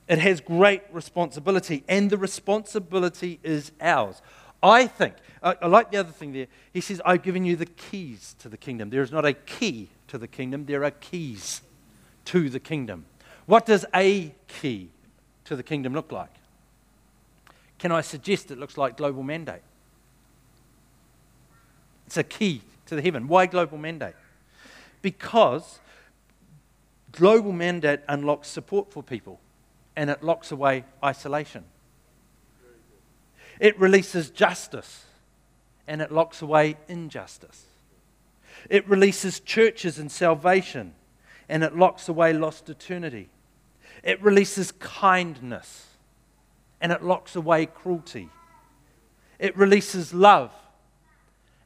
[0.09, 4.23] It has great responsibility, and the responsibility is ours.
[4.63, 6.47] I think, I, I like the other thing there.
[6.73, 8.91] He says, I've given you the keys to the kingdom.
[8.91, 11.63] There is not a key to the kingdom, there are keys
[12.27, 13.07] to the kingdom.
[13.47, 14.91] What does a key
[15.45, 16.31] to the kingdom look like?
[17.79, 19.63] Can I suggest it looks like global mandate?
[22.07, 23.29] It's a key to the heaven.
[23.29, 24.15] Why global mandate?
[25.07, 25.79] because
[27.13, 29.39] global mandate unlocks support for people
[29.95, 31.63] and it locks away isolation.
[33.59, 35.05] It releases justice
[35.87, 37.65] and it locks away injustice.
[38.69, 40.95] It releases churches and salvation
[41.49, 43.29] and it locks away lost eternity.
[44.03, 45.87] It releases kindness
[46.81, 48.29] and it locks away cruelty.
[49.39, 50.53] It releases love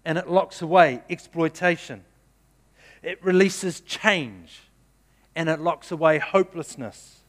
[0.04, 2.04] and it locks away exploitation.
[3.02, 4.60] It releases change
[5.34, 7.20] and it locks away hopelessness.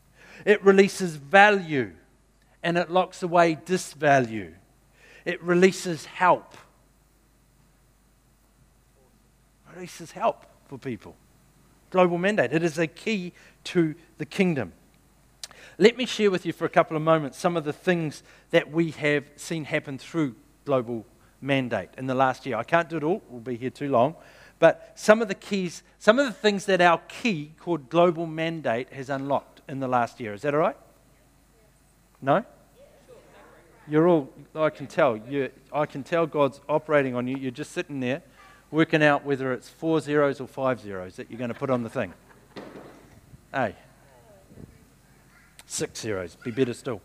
[0.45, 1.93] It releases value
[2.63, 4.53] and it locks away disvalue.
[5.25, 6.53] It releases help.
[9.67, 11.15] It releases help for people.
[11.89, 12.53] Global mandate.
[12.53, 13.33] It is a key
[13.65, 14.73] to the kingdom.
[15.77, 18.71] Let me share with you for a couple of moments some of the things that
[18.71, 20.35] we have seen happen through
[20.65, 21.05] global
[21.41, 22.55] mandate in the last year.
[22.57, 24.15] I can't do it all, we'll be here too long.
[24.59, 28.93] But some of the keys, some of the things that our key called global mandate
[28.93, 30.33] has unlocked in the last year.
[30.33, 30.77] Is that all right?
[32.21, 32.45] No?
[33.87, 35.19] You're all, I can tell,
[35.73, 37.37] I can tell God's operating on you.
[37.37, 38.21] You're just sitting there
[38.69, 41.83] working out whether it's four zeros or five zeros that you're going to put on
[41.83, 42.13] the thing.
[43.53, 43.75] Hey.
[45.65, 47.01] Six zeros, be better still.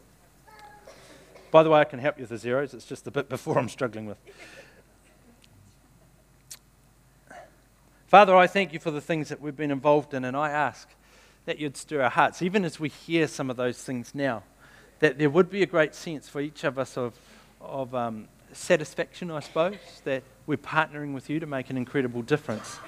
[1.51, 2.75] By the way, I can help you with the zeros.
[2.75, 4.19] It's just the bit before I'm struggling with.
[8.07, 10.89] Father, I thank you for the things that we've been involved in, and I ask
[11.45, 14.43] that you'd stir our hearts, even as we hear some of those things now,
[15.01, 17.15] that there would be a great sense for each of us of,
[17.61, 22.79] of um, satisfaction, I suppose, that we're partnering with you to make an incredible difference.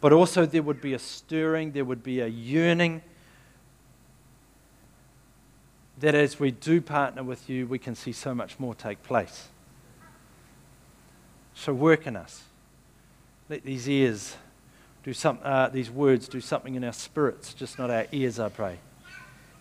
[0.00, 3.02] But also, there would be a stirring, there would be a yearning
[6.00, 9.48] that as we do partner with you, we can see so much more take place.
[11.54, 12.42] So, work in us.
[13.48, 14.36] Let these ears
[15.04, 18.48] do some, uh, these words do something in our spirits, just not our ears, I
[18.48, 18.78] pray.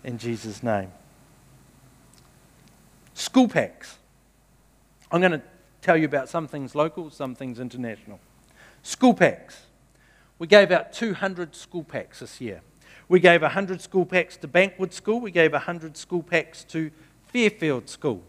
[0.03, 0.91] In Jesus' name.
[3.13, 3.97] School packs.
[5.11, 5.41] I'm going to
[5.81, 8.19] tell you about some things local, some things international.
[8.81, 9.67] School packs.
[10.39, 12.61] We gave out 200 school packs this year.
[13.07, 15.19] We gave 100 school packs to Bankwood School.
[15.19, 16.91] We gave 100 school packs to
[17.27, 18.23] Fairfield School.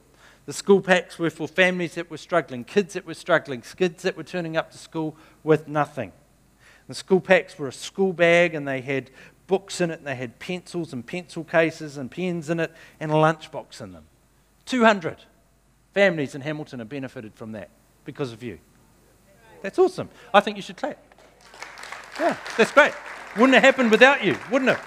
[0.47, 4.17] The school packs were for families that were struggling, kids that were struggling, kids that
[4.17, 6.13] were turning up to school with nothing.
[6.87, 9.11] The school packs were a school bag and they had
[9.47, 13.11] books in it and they had pencils and pencil cases and pens in it and
[13.11, 14.05] a lunchbox in them.
[14.67, 15.17] 200
[15.93, 17.71] families in Hamilton have benefited from that
[18.05, 18.59] because of you.
[19.63, 20.09] That's awesome.
[20.33, 20.99] I think you should clap.
[22.21, 22.93] Yeah, that's great.
[23.37, 24.79] Wouldn't have happened without you, wouldn't it?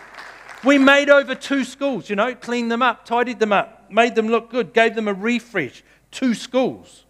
[0.63, 4.27] We made over two schools, you know, cleaned them up, tidied them up, made them
[4.27, 5.83] look good, gave them a refresh.
[6.11, 7.05] Two schools.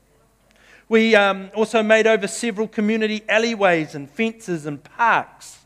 [0.89, 5.59] We um, also made over several community alleyways and fences and parks.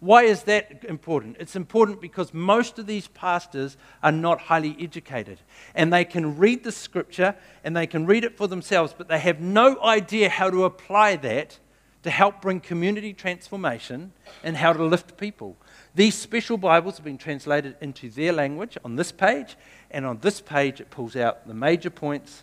[0.00, 1.36] Why is that important?
[1.38, 5.38] It's important because most of these pastors are not highly educated
[5.74, 9.18] and they can read the scripture and they can read it for themselves, but they
[9.18, 11.58] have no idea how to apply that
[12.02, 15.56] to help bring community transformation and how to lift people.
[15.94, 19.56] These special Bibles have been translated into their language on this page,
[19.90, 22.42] and on this page it pulls out the major points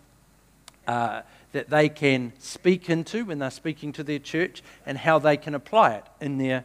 [0.85, 1.21] uh,
[1.53, 5.55] that they can speak into when they're speaking to their church and how they can
[5.55, 6.63] apply it in their.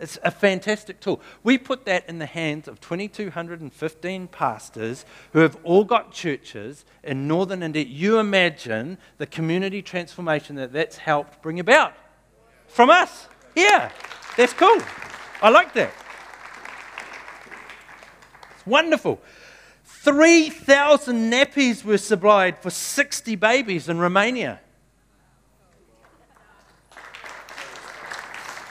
[0.00, 1.20] It's a fantastic tool.
[1.42, 7.26] We put that in the hands of 2,215 pastors who have all got churches in
[7.26, 7.84] northern India.
[7.84, 11.94] You imagine the community transformation that that's helped bring about
[12.68, 13.26] from us.
[13.56, 13.90] Yeah,
[14.36, 14.80] that's cool.
[15.42, 15.92] I like that.
[18.54, 19.20] It's wonderful.
[19.84, 24.60] 3,000 nappies were supplied for 60 babies in Romania.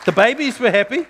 [0.05, 1.05] The babies were happy.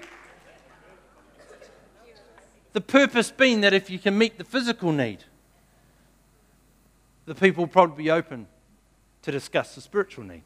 [2.77, 5.23] The purpose being that if you can meet the physical need,
[7.25, 8.45] the people will probably be open
[9.23, 10.43] to discuss the spiritual need.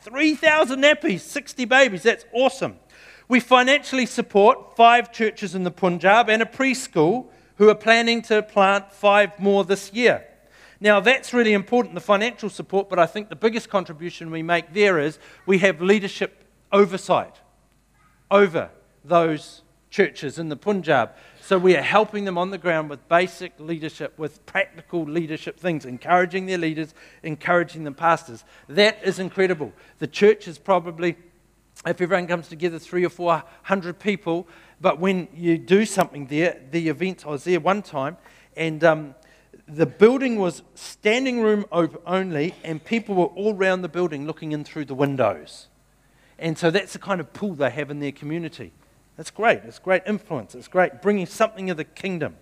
[0.00, 2.80] 3,000 nappies, 60 babies, that's awesome.
[3.28, 7.26] We financially support five churches in the Punjab and a preschool
[7.58, 10.26] who are planning to plant five more this year.
[10.80, 14.74] Now, that's really important, the financial support, but I think the biggest contribution we make
[14.74, 16.42] there is we have leadership
[16.72, 17.36] oversight
[18.32, 18.70] over
[19.04, 19.62] those
[19.94, 21.10] churches in the Punjab.
[21.40, 25.84] So we are helping them on the ground with basic leadership, with practical leadership things,
[25.84, 28.44] encouraging their leaders, encouraging the pastors.
[28.68, 29.72] That is incredible.
[30.00, 31.16] The church is probably
[31.86, 34.48] if everyone comes together, three or four hundred people.
[34.80, 38.16] But when you do something there, the event, I was there one time,
[38.56, 39.14] and um,
[39.68, 44.64] the building was standing room only, and people were all around the building looking in
[44.64, 45.68] through the windows.
[46.38, 48.72] And so that's the kind of pull they have in their community.
[49.16, 49.60] That's great.
[49.64, 50.54] It's great influence.
[50.54, 52.36] It's great bringing something of the kingdom.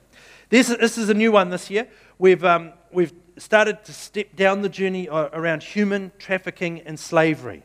[0.48, 1.88] This, this is a new one this year.
[2.18, 7.62] We've, um, we've started to step down the journey uh, around human trafficking and slavery.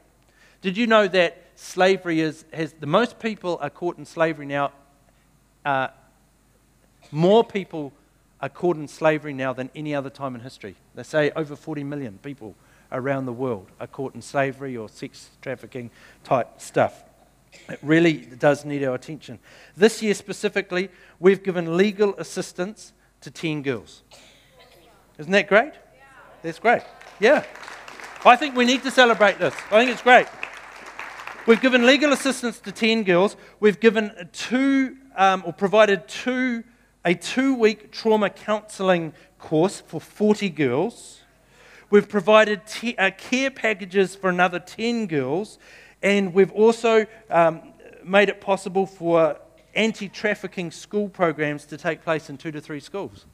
[0.62, 4.72] Did you know that slavery is, has the most people are caught in slavery now?
[5.66, 5.90] Uh,
[7.12, 7.94] more people
[8.42, 10.76] are caught in slavery now than any other time in history.
[10.96, 12.56] They say over 40 million people
[12.92, 15.92] around the world are caught in slavery or sex trafficking
[16.24, 17.04] type stuff.
[17.70, 19.40] It really does need our attention.
[19.76, 20.90] This year specifically,
[21.20, 24.04] we've given legal assistance to 10 girls.
[25.18, 25.74] Isn't that great?
[26.44, 26.84] That's great.
[27.20, 27.44] Yeah.
[28.26, 29.54] I think we need to celebrate this.
[29.72, 30.28] I think it's great.
[31.48, 33.38] We've given legal assistance to 10 girls.
[33.60, 36.64] We've given two, um, or provided two,
[37.06, 41.22] a two week trauma counselling course for 40 girls.
[41.90, 45.58] We've provided t- uh, care packages for another 10 girls.
[46.02, 47.62] And we've also um,
[48.04, 49.38] made it possible for
[49.74, 53.26] anti trafficking school programs to take place in two to three schools.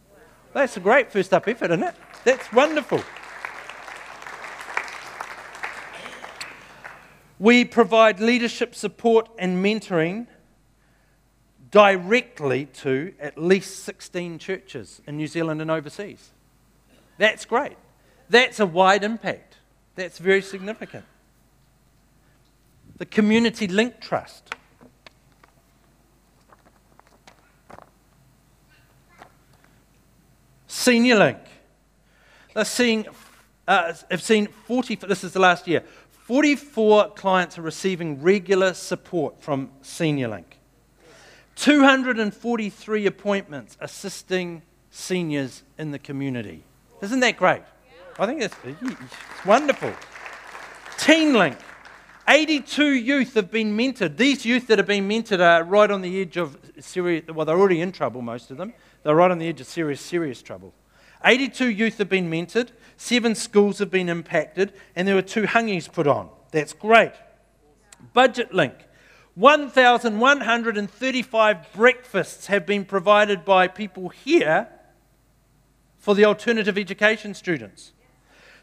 [0.53, 1.95] That's a great first up effort, isn't it?
[2.23, 3.01] That's wonderful.
[7.39, 10.27] We provide leadership support and mentoring
[11.71, 16.31] directly to at least 16 churches in New Zealand and overseas.
[17.17, 17.77] That's great.
[18.29, 19.57] That's a wide impact.
[19.95, 21.03] That's very significant.
[22.97, 24.53] The Community Link Trust.
[30.67, 31.39] Senior Link.
[32.53, 33.07] They're seeing,
[33.67, 39.41] uh, have seen 40, this is the last year, 44 clients are receiving regular support
[39.41, 40.59] from Senior Link.
[41.55, 46.63] 243 appointments assisting seniors in the community.
[47.01, 47.61] Isn't that great?
[48.19, 49.91] I think it's, it's wonderful.
[50.97, 51.57] Teen Link.
[52.27, 54.17] 82 youth have been mentored.
[54.17, 57.59] These youth that have been mentored are right on the edge of serious, well, they're
[57.59, 58.73] already in trouble, most of them.
[59.03, 60.73] They're right on the edge of serious, serious trouble.
[61.25, 65.89] 82 youth have been mentored, seven schools have been impacted, and there were two hangis
[65.91, 66.29] put on.
[66.51, 67.13] That's great.
[68.13, 68.73] Budget Link.
[69.35, 74.67] 1,135 breakfasts have been provided by people here
[75.97, 77.92] for the alternative education students.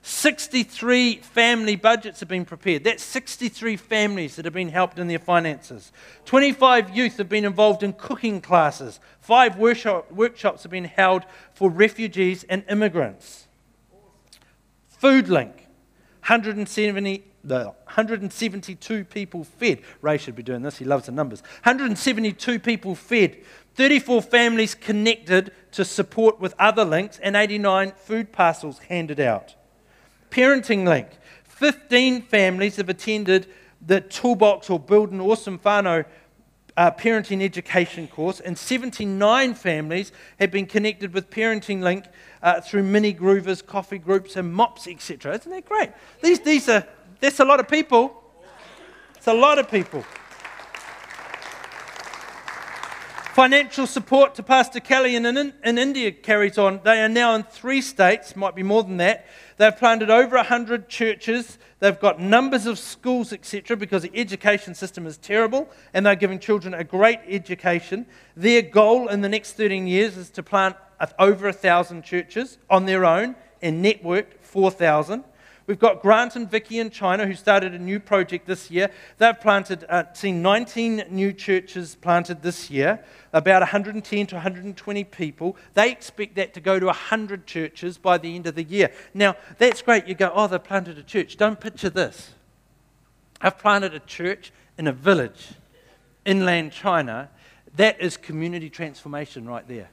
[0.03, 2.85] 63 family budgets have been prepared.
[2.85, 5.93] That's 63 families that have been helped in their finances.
[6.25, 8.99] 25 youth have been involved in cooking classes.
[9.21, 13.47] Five workshop, workshops have been held for refugees and immigrants.
[14.89, 15.67] Food Link,
[16.21, 19.81] 170, the 172 people fed.
[20.01, 21.43] Ray should be doing this, he loves the numbers.
[21.65, 23.39] 172 people fed,
[23.75, 29.57] 34 families connected to support with other links, and 89 food parcels handed out.
[30.31, 31.09] Parenting Link.
[31.45, 33.47] 15 families have attended
[33.85, 36.05] the Toolbox or Build an Awesome Whānau
[36.77, 42.07] uh, parenting education course, and 79 families have been connected with Parenting Link
[42.43, 45.35] uh, through mini groovers, coffee groups, and mops, etc.
[45.35, 45.91] Isn't that great?
[46.23, 46.87] These, these are,
[47.21, 48.23] that's a lot of people.
[49.17, 50.05] It's a lot of people.
[53.41, 56.79] Financial support to Pastor Kelly in, in, in India carries on.
[56.85, 59.25] They are now in three states, might be more than that.
[59.57, 61.57] They've planted over 100 churches.
[61.79, 66.39] They've got numbers of schools, etc., because the education system is terrible and they're giving
[66.39, 68.05] children a great education.
[68.37, 70.77] Their goal in the next 13 years is to plant
[71.19, 75.25] over 1,000 churches on their own and network 4,000.
[75.71, 78.91] We've got Grant and Vicky in China who started a new project this year.
[79.19, 85.57] They've planted, uh, seen 19 new churches planted this year, about 110 to 120 people.
[85.75, 88.91] They expect that to go to 100 churches by the end of the year.
[89.15, 90.09] Now, that's great.
[90.09, 91.37] You go, oh, they've planted a church.
[91.37, 92.33] Don't picture this.
[93.41, 95.51] I've planted a church in a village,
[96.25, 97.31] inland China.
[97.77, 99.91] That is community transformation right there.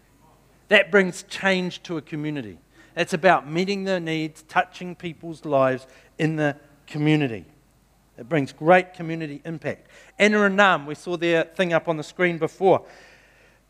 [0.69, 2.57] That brings change to a community.
[2.98, 5.86] It's about meeting their needs, touching people's lives
[6.18, 7.45] in the community.
[8.18, 9.88] It brings great community impact.
[10.18, 12.84] Anna and we saw their thing up on the screen before.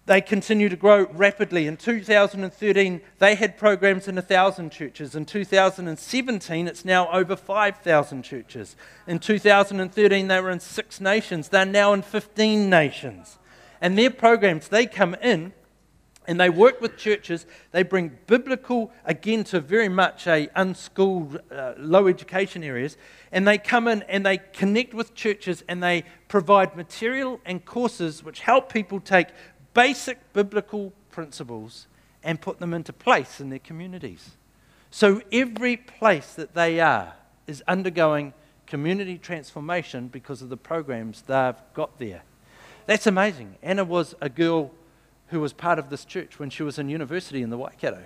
[0.06, 1.68] They continue to grow rapidly.
[1.68, 5.14] In 2013, they had programs in 1,000 churches.
[5.14, 8.78] In 2017, it's now over 5,000 churches.
[9.06, 11.50] In 2013, they were in six nations.
[11.50, 13.38] They're now in 15 nations.
[13.82, 15.52] And their programs, they come in
[16.28, 17.46] and they work with churches.
[17.72, 22.98] They bring biblical, again, to very much a unschooled, uh, low education areas.
[23.32, 28.24] And they come in and they connect with churches and they provide material and courses
[28.24, 29.28] which help people take
[29.74, 31.88] basic biblical principles
[32.24, 34.32] and put them into place in their communities.
[34.92, 37.14] So every place that they are
[37.48, 38.34] is undergoing
[38.66, 42.24] community transformation because of the programs they've got there.
[42.86, 43.56] That's amazing.
[43.62, 44.72] Anna was a girl
[45.28, 48.04] who was part of this church when she was in university in the Waikato.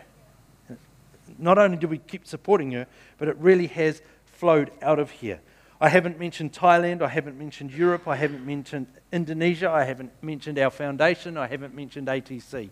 [1.38, 5.40] Not only do we keep supporting her, but it really has flowed out of here.
[5.80, 7.02] I haven't mentioned Thailand.
[7.02, 8.08] I haven't mentioned Europe.
[8.08, 9.70] I haven't mentioned Indonesia.
[9.70, 11.38] I haven't mentioned our foundation.
[11.38, 12.70] I haven't mentioned ATC.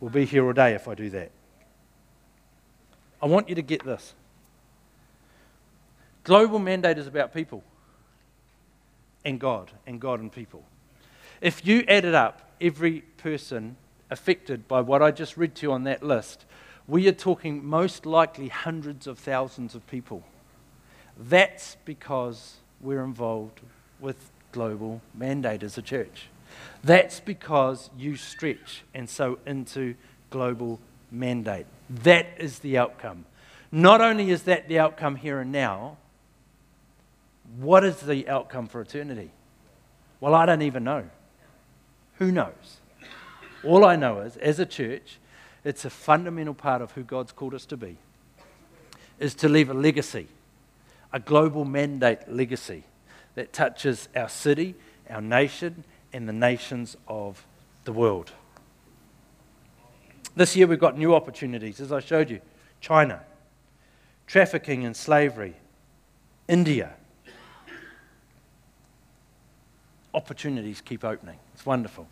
[0.00, 1.30] We'll be here all day if I do that.
[3.22, 4.14] I want you to get this.
[6.24, 7.64] Global mandate is about people
[9.24, 10.64] and God, and God and people.
[11.40, 13.76] If you added up every person
[14.10, 16.44] affected by what I just read to you on that list,
[16.86, 20.24] we are talking most likely hundreds of thousands of people.
[21.18, 23.60] That's because we're involved
[24.00, 26.28] with global mandate as a church.
[26.82, 29.94] That's because you stretch and so into
[30.30, 30.80] global
[31.10, 31.66] mandate.
[31.90, 33.26] That is the outcome.
[33.70, 35.98] Not only is that the outcome here and now,
[37.58, 39.30] what is the outcome for eternity?
[40.20, 41.04] Well, I don't even know.
[42.18, 42.80] Who knows?
[43.64, 45.18] All I know is, as a church,
[45.64, 47.96] it's a fundamental part of who God's called us to be,
[49.18, 50.28] is to leave a legacy,
[51.12, 52.84] a global mandate legacy
[53.34, 54.74] that touches our city,
[55.08, 57.44] our nation, and the nations of
[57.84, 58.32] the world.
[60.34, 62.40] This year we've got new opportunities, as I showed you
[62.80, 63.22] China,
[64.26, 65.54] trafficking and slavery,
[66.48, 66.94] India.
[70.18, 71.38] Opportunities keep opening.
[71.54, 72.08] It's wonderful.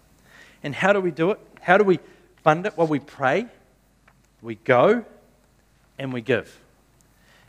[0.63, 1.41] And how do we do it?
[1.61, 1.99] How do we
[2.45, 2.77] fund it?
[2.77, 3.47] Well, we pray,
[4.41, 5.05] we go,
[5.99, 6.57] and we give.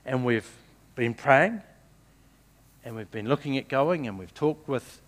[0.03, 0.49] And we've
[0.95, 1.61] been praying,
[2.83, 4.99] and we've been looking at going, and we've talked with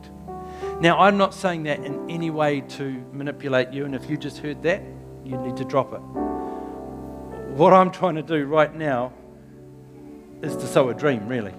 [0.82, 4.38] Now, I'm not saying that in any way to manipulate you, and if you just
[4.38, 4.82] heard that,
[5.26, 6.02] you need to drop it.
[7.58, 9.12] What I'm trying to do right now
[10.42, 11.54] is to sow a dream, really.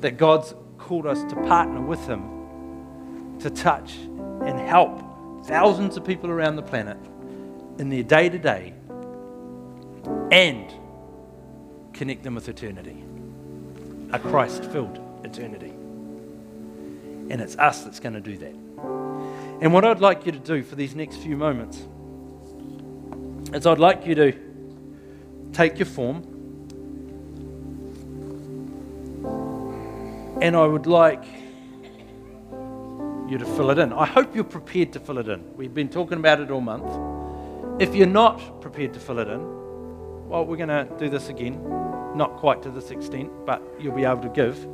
[0.00, 5.00] That God's called us to partner with Him to touch and help
[5.46, 6.96] thousands of people around the planet
[7.78, 8.74] in their day to day
[10.32, 10.72] and
[11.92, 13.04] connect them with eternity
[14.12, 15.71] a Christ filled eternity.
[17.30, 18.54] And it's us that's going to do that.
[19.62, 21.86] And what I'd like you to do for these next few moments
[23.54, 24.32] is I'd like you to
[25.52, 26.22] take your form
[30.42, 31.24] and I would like
[33.28, 33.92] you to fill it in.
[33.92, 35.54] I hope you're prepared to fill it in.
[35.56, 37.80] We've been talking about it all month.
[37.80, 39.40] If you're not prepared to fill it in,
[40.28, 41.62] well, we're going to do this again.
[42.16, 44.66] Not quite to this extent, but you'll be able to give.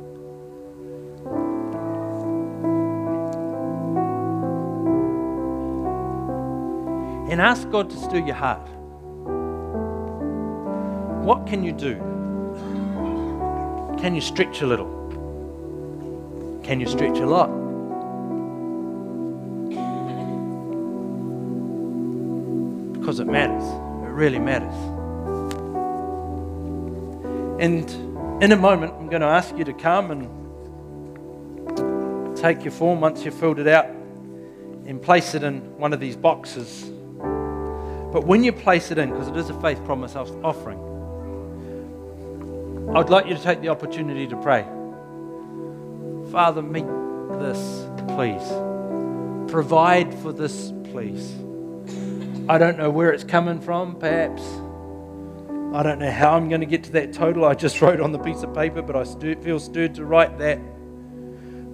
[7.29, 8.67] And ask God to stir your heart.
[11.23, 11.95] What can you do?
[13.99, 14.87] Can you stretch a little?
[16.63, 17.49] Can you stretch a lot?
[22.93, 23.63] Because it matters.
[24.03, 24.73] It really matters.
[27.59, 27.89] And
[28.41, 30.27] in a moment, I'm going to ask you to come and
[32.37, 36.15] take your form once you've filled it out and place it in one of these
[36.15, 36.89] boxes.
[38.11, 40.79] But when you place it in, because it is a faith promise offering,
[42.95, 44.63] I'd like you to take the opportunity to pray.
[46.31, 46.87] Father, meet
[47.39, 48.41] this, please.
[49.51, 51.35] Provide for this, please.
[52.49, 54.41] I don't know where it's coming from, perhaps.
[55.71, 58.11] I don't know how I'm going to get to that total I just wrote on
[58.11, 59.03] the piece of paper, but I
[59.35, 60.59] feel stirred to write that.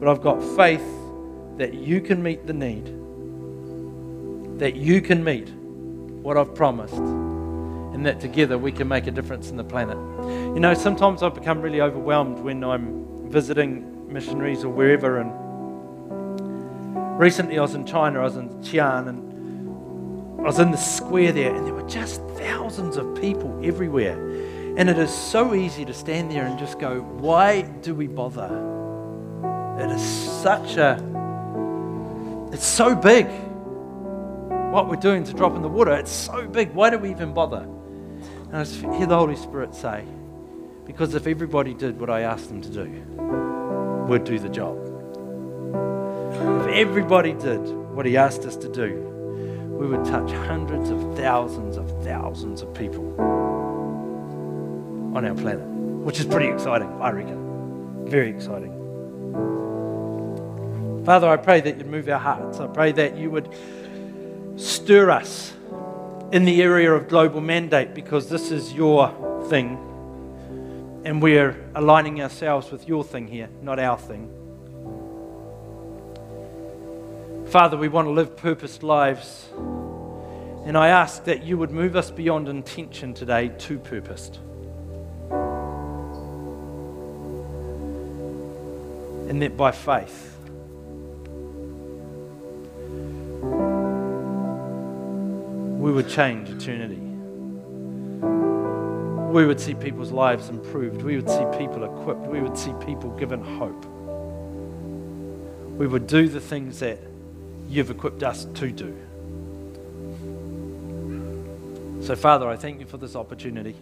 [0.02, 0.84] But I've got faith
[1.58, 2.88] that you can meet the need,
[4.60, 5.50] that you can meet
[6.26, 9.96] what I've promised, and that together we can make a difference in the planet.
[9.96, 15.20] You know, sometimes I've become really overwhelmed when I'm visiting missionaries or wherever.
[15.20, 15.32] And
[17.20, 21.32] recently I was in China, I was in Xi'an, and I was in the square
[21.32, 24.18] there, and there were just thousands of people everywhere.
[24.78, 28.50] And it is so easy to stand there and just go, why do we bother?
[29.80, 30.98] It is such a,
[32.52, 33.28] it's so big
[34.76, 35.94] what we're doing to drop in the water.
[35.94, 36.74] It's so big.
[36.74, 37.66] Why do we even bother?
[38.52, 38.66] And I
[38.98, 40.04] hear the Holy Spirit say,
[40.86, 42.84] because if everybody did what I asked them to do,
[44.10, 44.78] we'd do the job.
[46.68, 47.62] If everybody did
[47.96, 48.96] what He asked us to do,
[49.80, 53.16] we would touch hundreds of thousands of thousands of people
[55.16, 55.66] on our planet,
[56.04, 58.10] which is pretty exciting, I reckon.
[58.10, 58.74] Very exciting.
[61.06, 62.60] Father, I pray that you'd move our hearts.
[62.60, 63.56] I pray that you would
[64.56, 65.54] stir us
[66.32, 69.10] in the area of global mandate because this is your
[69.50, 69.78] thing.
[71.06, 74.32] And we're aligning ourselves with your thing here, not our thing.
[77.48, 79.48] Father, we want to live purposed lives.
[80.66, 84.40] And I ask that you would move us beyond intention today to purposed.
[89.30, 90.35] And that by faith,
[95.86, 96.96] we would change eternity.
[99.32, 101.04] We would see people's lives improved.
[101.04, 102.22] We would see people equipped.
[102.22, 103.86] We would see people given hope.
[105.78, 106.98] We would do the things that
[107.70, 108.98] you've equipped us to do.
[112.02, 113.76] So, Father, I thank you for this opportunity.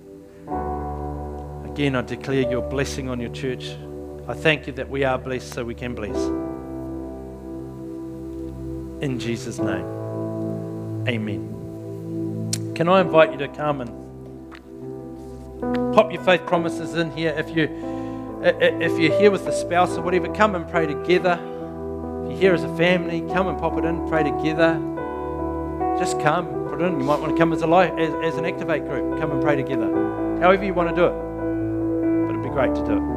[1.71, 3.77] Again, I declare your blessing on your church.
[4.27, 6.17] I thank you that we are blessed so we can bless.
[9.01, 9.85] In Jesus' name,
[11.07, 11.52] amen.
[12.75, 13.93] Can I invite you to come and
[15.93, 17.33] pop your faith promises in here?
[17.37, 17.69] If you
[18.43, 21.39] if you're here with a spouse or whatever, come and pray together.
[22.25, 24.73] If you're here as a family, come and pop it in, pray together.
[25.99, 26.99] Just come, put it in.
[26.99, 29.19] You might want to come as a life, as, as an activate group.
[29.19, 29.87] Come and pray together.
[30.41, 31.13] However you want to do it.
[32.25, 33.12] But it'd be great to do it.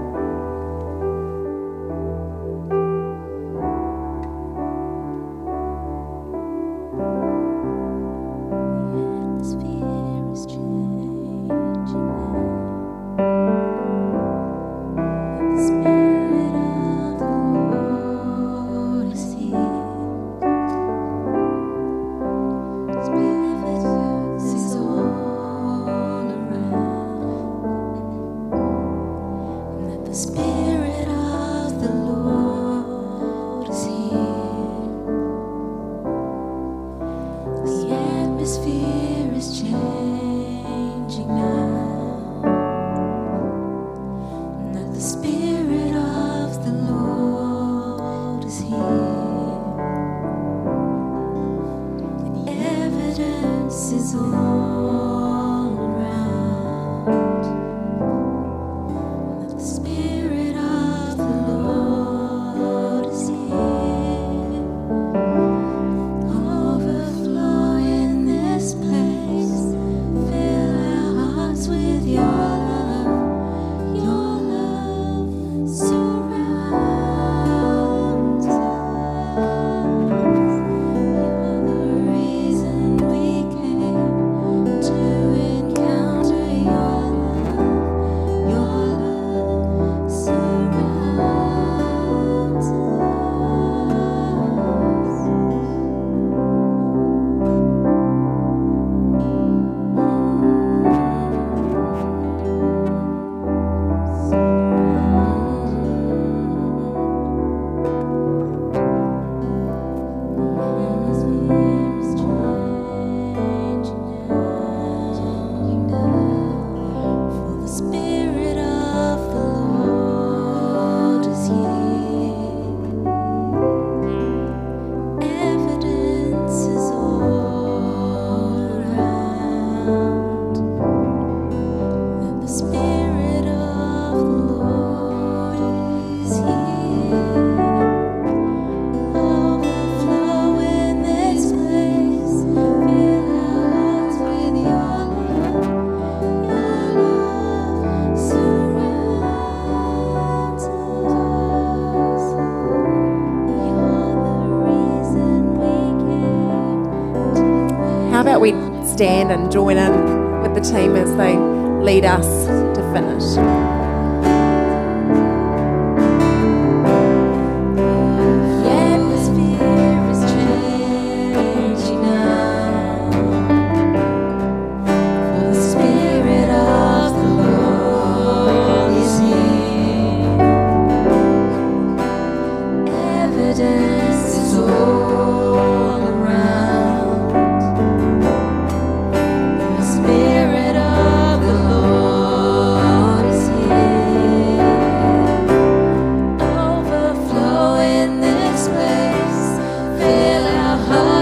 [158.96, 159.92] Stand and join in
[160.40, 161.36] with the team as they
[161.84, 163.55] lead us to finish?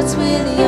[0.06, 0.63] starts with you.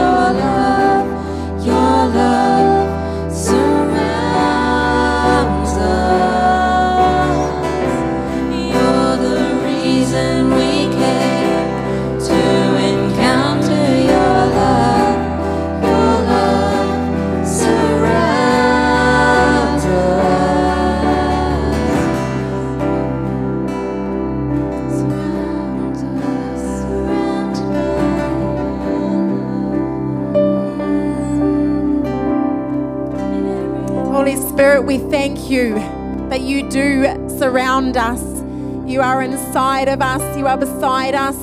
[37.96, 38.90] Surround us.
[38.90, 41.36] You are inside of us, you are beside us,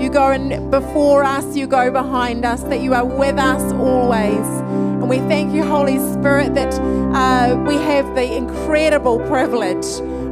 [0.00, 4.46] you go in before us, you go behind us, that you are with us always.
[4.68, 6.74] And we thank you, Holy Spirit, that
[7.14, 9.86] uh, we have the incredible privilege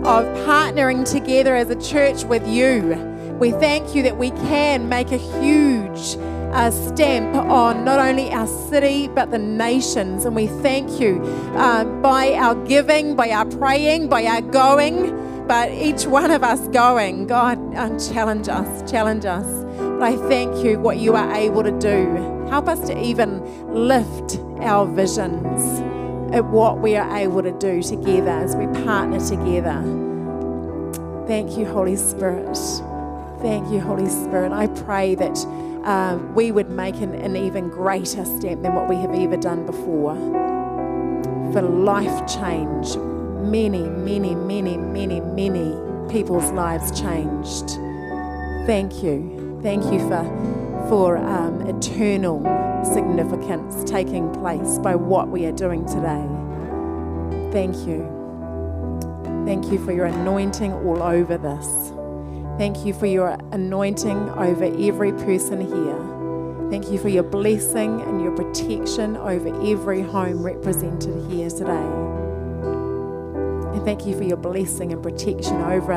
[0.04, 2.94] of partnering together as a church with you.
[3.40, 6.16] We thank you that we can make a huge
[6.52, 10.24] uh, stamp on not only our city but the nations.
[10.24, 11.22] And we thank you
[11.54, 16.68] uh, by our giving, by our praying, by our going, but each one of us
[16.68, 17.26] going.
[17.26, 19.46] God, um, challenge us, challenge us.
[19.78, 22.46] But I thank you what you are able to do.
[22.50, 23.42] Help us to even
[23.72, 25.80] lift our visions
[26.34, 29.82] at what we are able to do together as we partner together.
[31.26, 32.56] Thank you, Holy Spirit.
[33.40, 34.52] Thank you, Holy Spirit.
[34.52, 35.38] I pray that
[35.84, 39.64] um, we would make an, an even greater step than what we have ever done
[39.64, 40.14] before
[41.52, 42.96] for life change.
[43.38, 47.70] Many, many, many, many, many people's lives changed.
[48.66, 49.60] Thank you.
[49.62, 52.42] Thank you for, for um, eternal
[52.84, 56.26] significance taking place by what we are doing today.
[57.52, 58.14] Thank you.
[59.44, 61.92] Thank you for your anointing all over this.
[62.58, 66.70] Thank you for your anointing over every person here.
[66.70, 72.07] Thank you for your blessing and your protection over every home represented here today.
[73.74, 75.92] And thank you for your blessing and protection over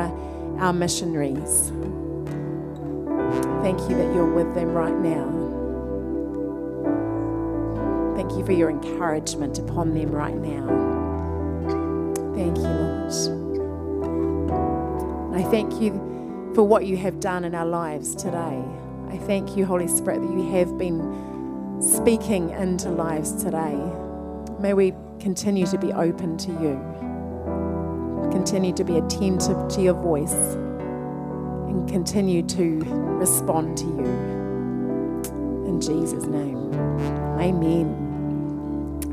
[0.58, 1.70] our missionaries.
[3.62, 5.42] Thank you that you're with them right now.
[8.16, 10.66] Thank you for your encouragement upon them right now.
[12.34, 12.92] Thank you, Lord.
[15.34, 15.92] I thank you
[16.54, 18.62] for what you have done in our lives today.
[19.08, 21.00] I thank you, Holy Spirit, that you have been
[21.80, 23.78] speaking into lives today.
[24.60, 26.80] May we continue to be open to you,
[28.32, 30.34] continue to be attentive to your voice,
[31.68, 32.80] and continue to
[33.18, 34.06] respond to you.
[35.66, 36.72] In Jesus' name,
[37.38, 37.98] amen.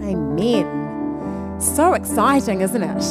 [0.01, 1.59] Amen.
[1.59, 3.01] So exciting, isn't it?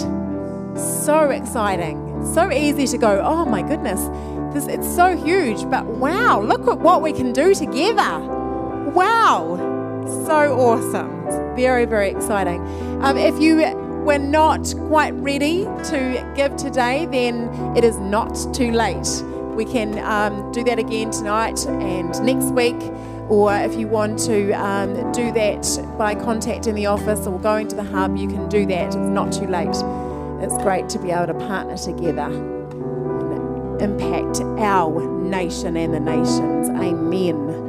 [1.05, 2.25] So exciting.
[2.35, 4.01] So easy to go, oh my goodness,
[4.55, 8.19] this, it's so huge, but wow, look at what we can do together.
[8.91, 9.57] Wow,
[10.27, 11.27] so awesome.
[11.27, 12.61] It's very, very exciting.
[13.03, 13.61] Um, if you
[14.09, 19.07] were not quite ready to give today, then it is not too late.
[19.55, 22.81] We can um, do that again tonight and next week,
[23.29, 27.77] or if you want to um, do that by contacting the office or going to
[27.77, 28.87] the hub, you can do that.
[28.87, 29.77] It's not too late.
[30.43, 36.71] It's great to be able to partner together and impact our nation and the nations.
[36.71, 37.68] Amen.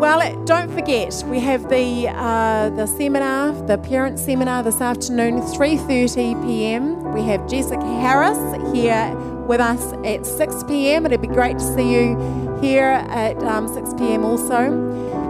[0.00, 6.44] Well, don't forget we have the uh, the seminar, the parent seminar this afternoon, 3:30
[6.44, 7.14] p.m.
[7.14, 8.38] We have Jessica Harris
[8.74, 9.14] here
[9.46, 11.06] with us at 6 p.m.
[11.06, 14.24] It'd be great to see you here at um, 6 p.m.
[14.24, 14.54] Also,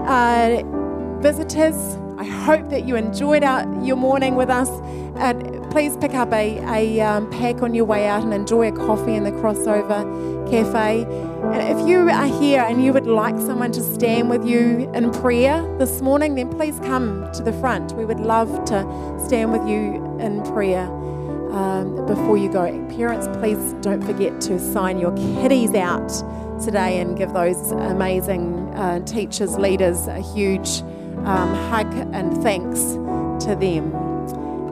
[0.07, 0.63] uh,
[1.21, 1.77] visitors.
[2.17, 4.71] I hope that you enjoyed our, your morning with us.
[5.75, 9.15] Please pick up a, a um, pack on your way out and enjoy a coffee
[9.15, 10.05] in the crossover
[10.49, 11.03] cafe.
[11.03, 15.11] And if you are here and you would like someone to stand with you in
[15.11, 17.91] prayer this morning, then please come to the front.
[17.95, 20.85] We would love to stand with you in prayer
[21.51, 22.67] um, before you go.
[22.91, 26.09] Parents, please don't forget to sign your kiddies out
[26.63, 30.83] today and give those amazing uh, teachers, leaders a huge
[31.25, 32.81] um, hug and thanks
[33.45, 34.14] to them.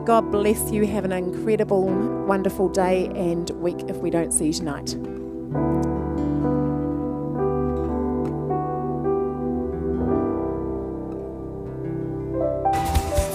[0.05, 0.85] God bless you.
[0.85, 1.85] Have an incredible,
[2.25, 4.97] wonderful day and week if we don't see you tonight.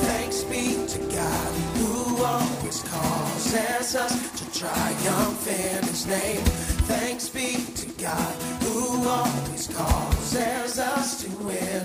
[0.04, 6.44] Thanks be to God who always causes us to triumph in His name.
[6.84, 11.78] Thanks be to God who always causes us to win.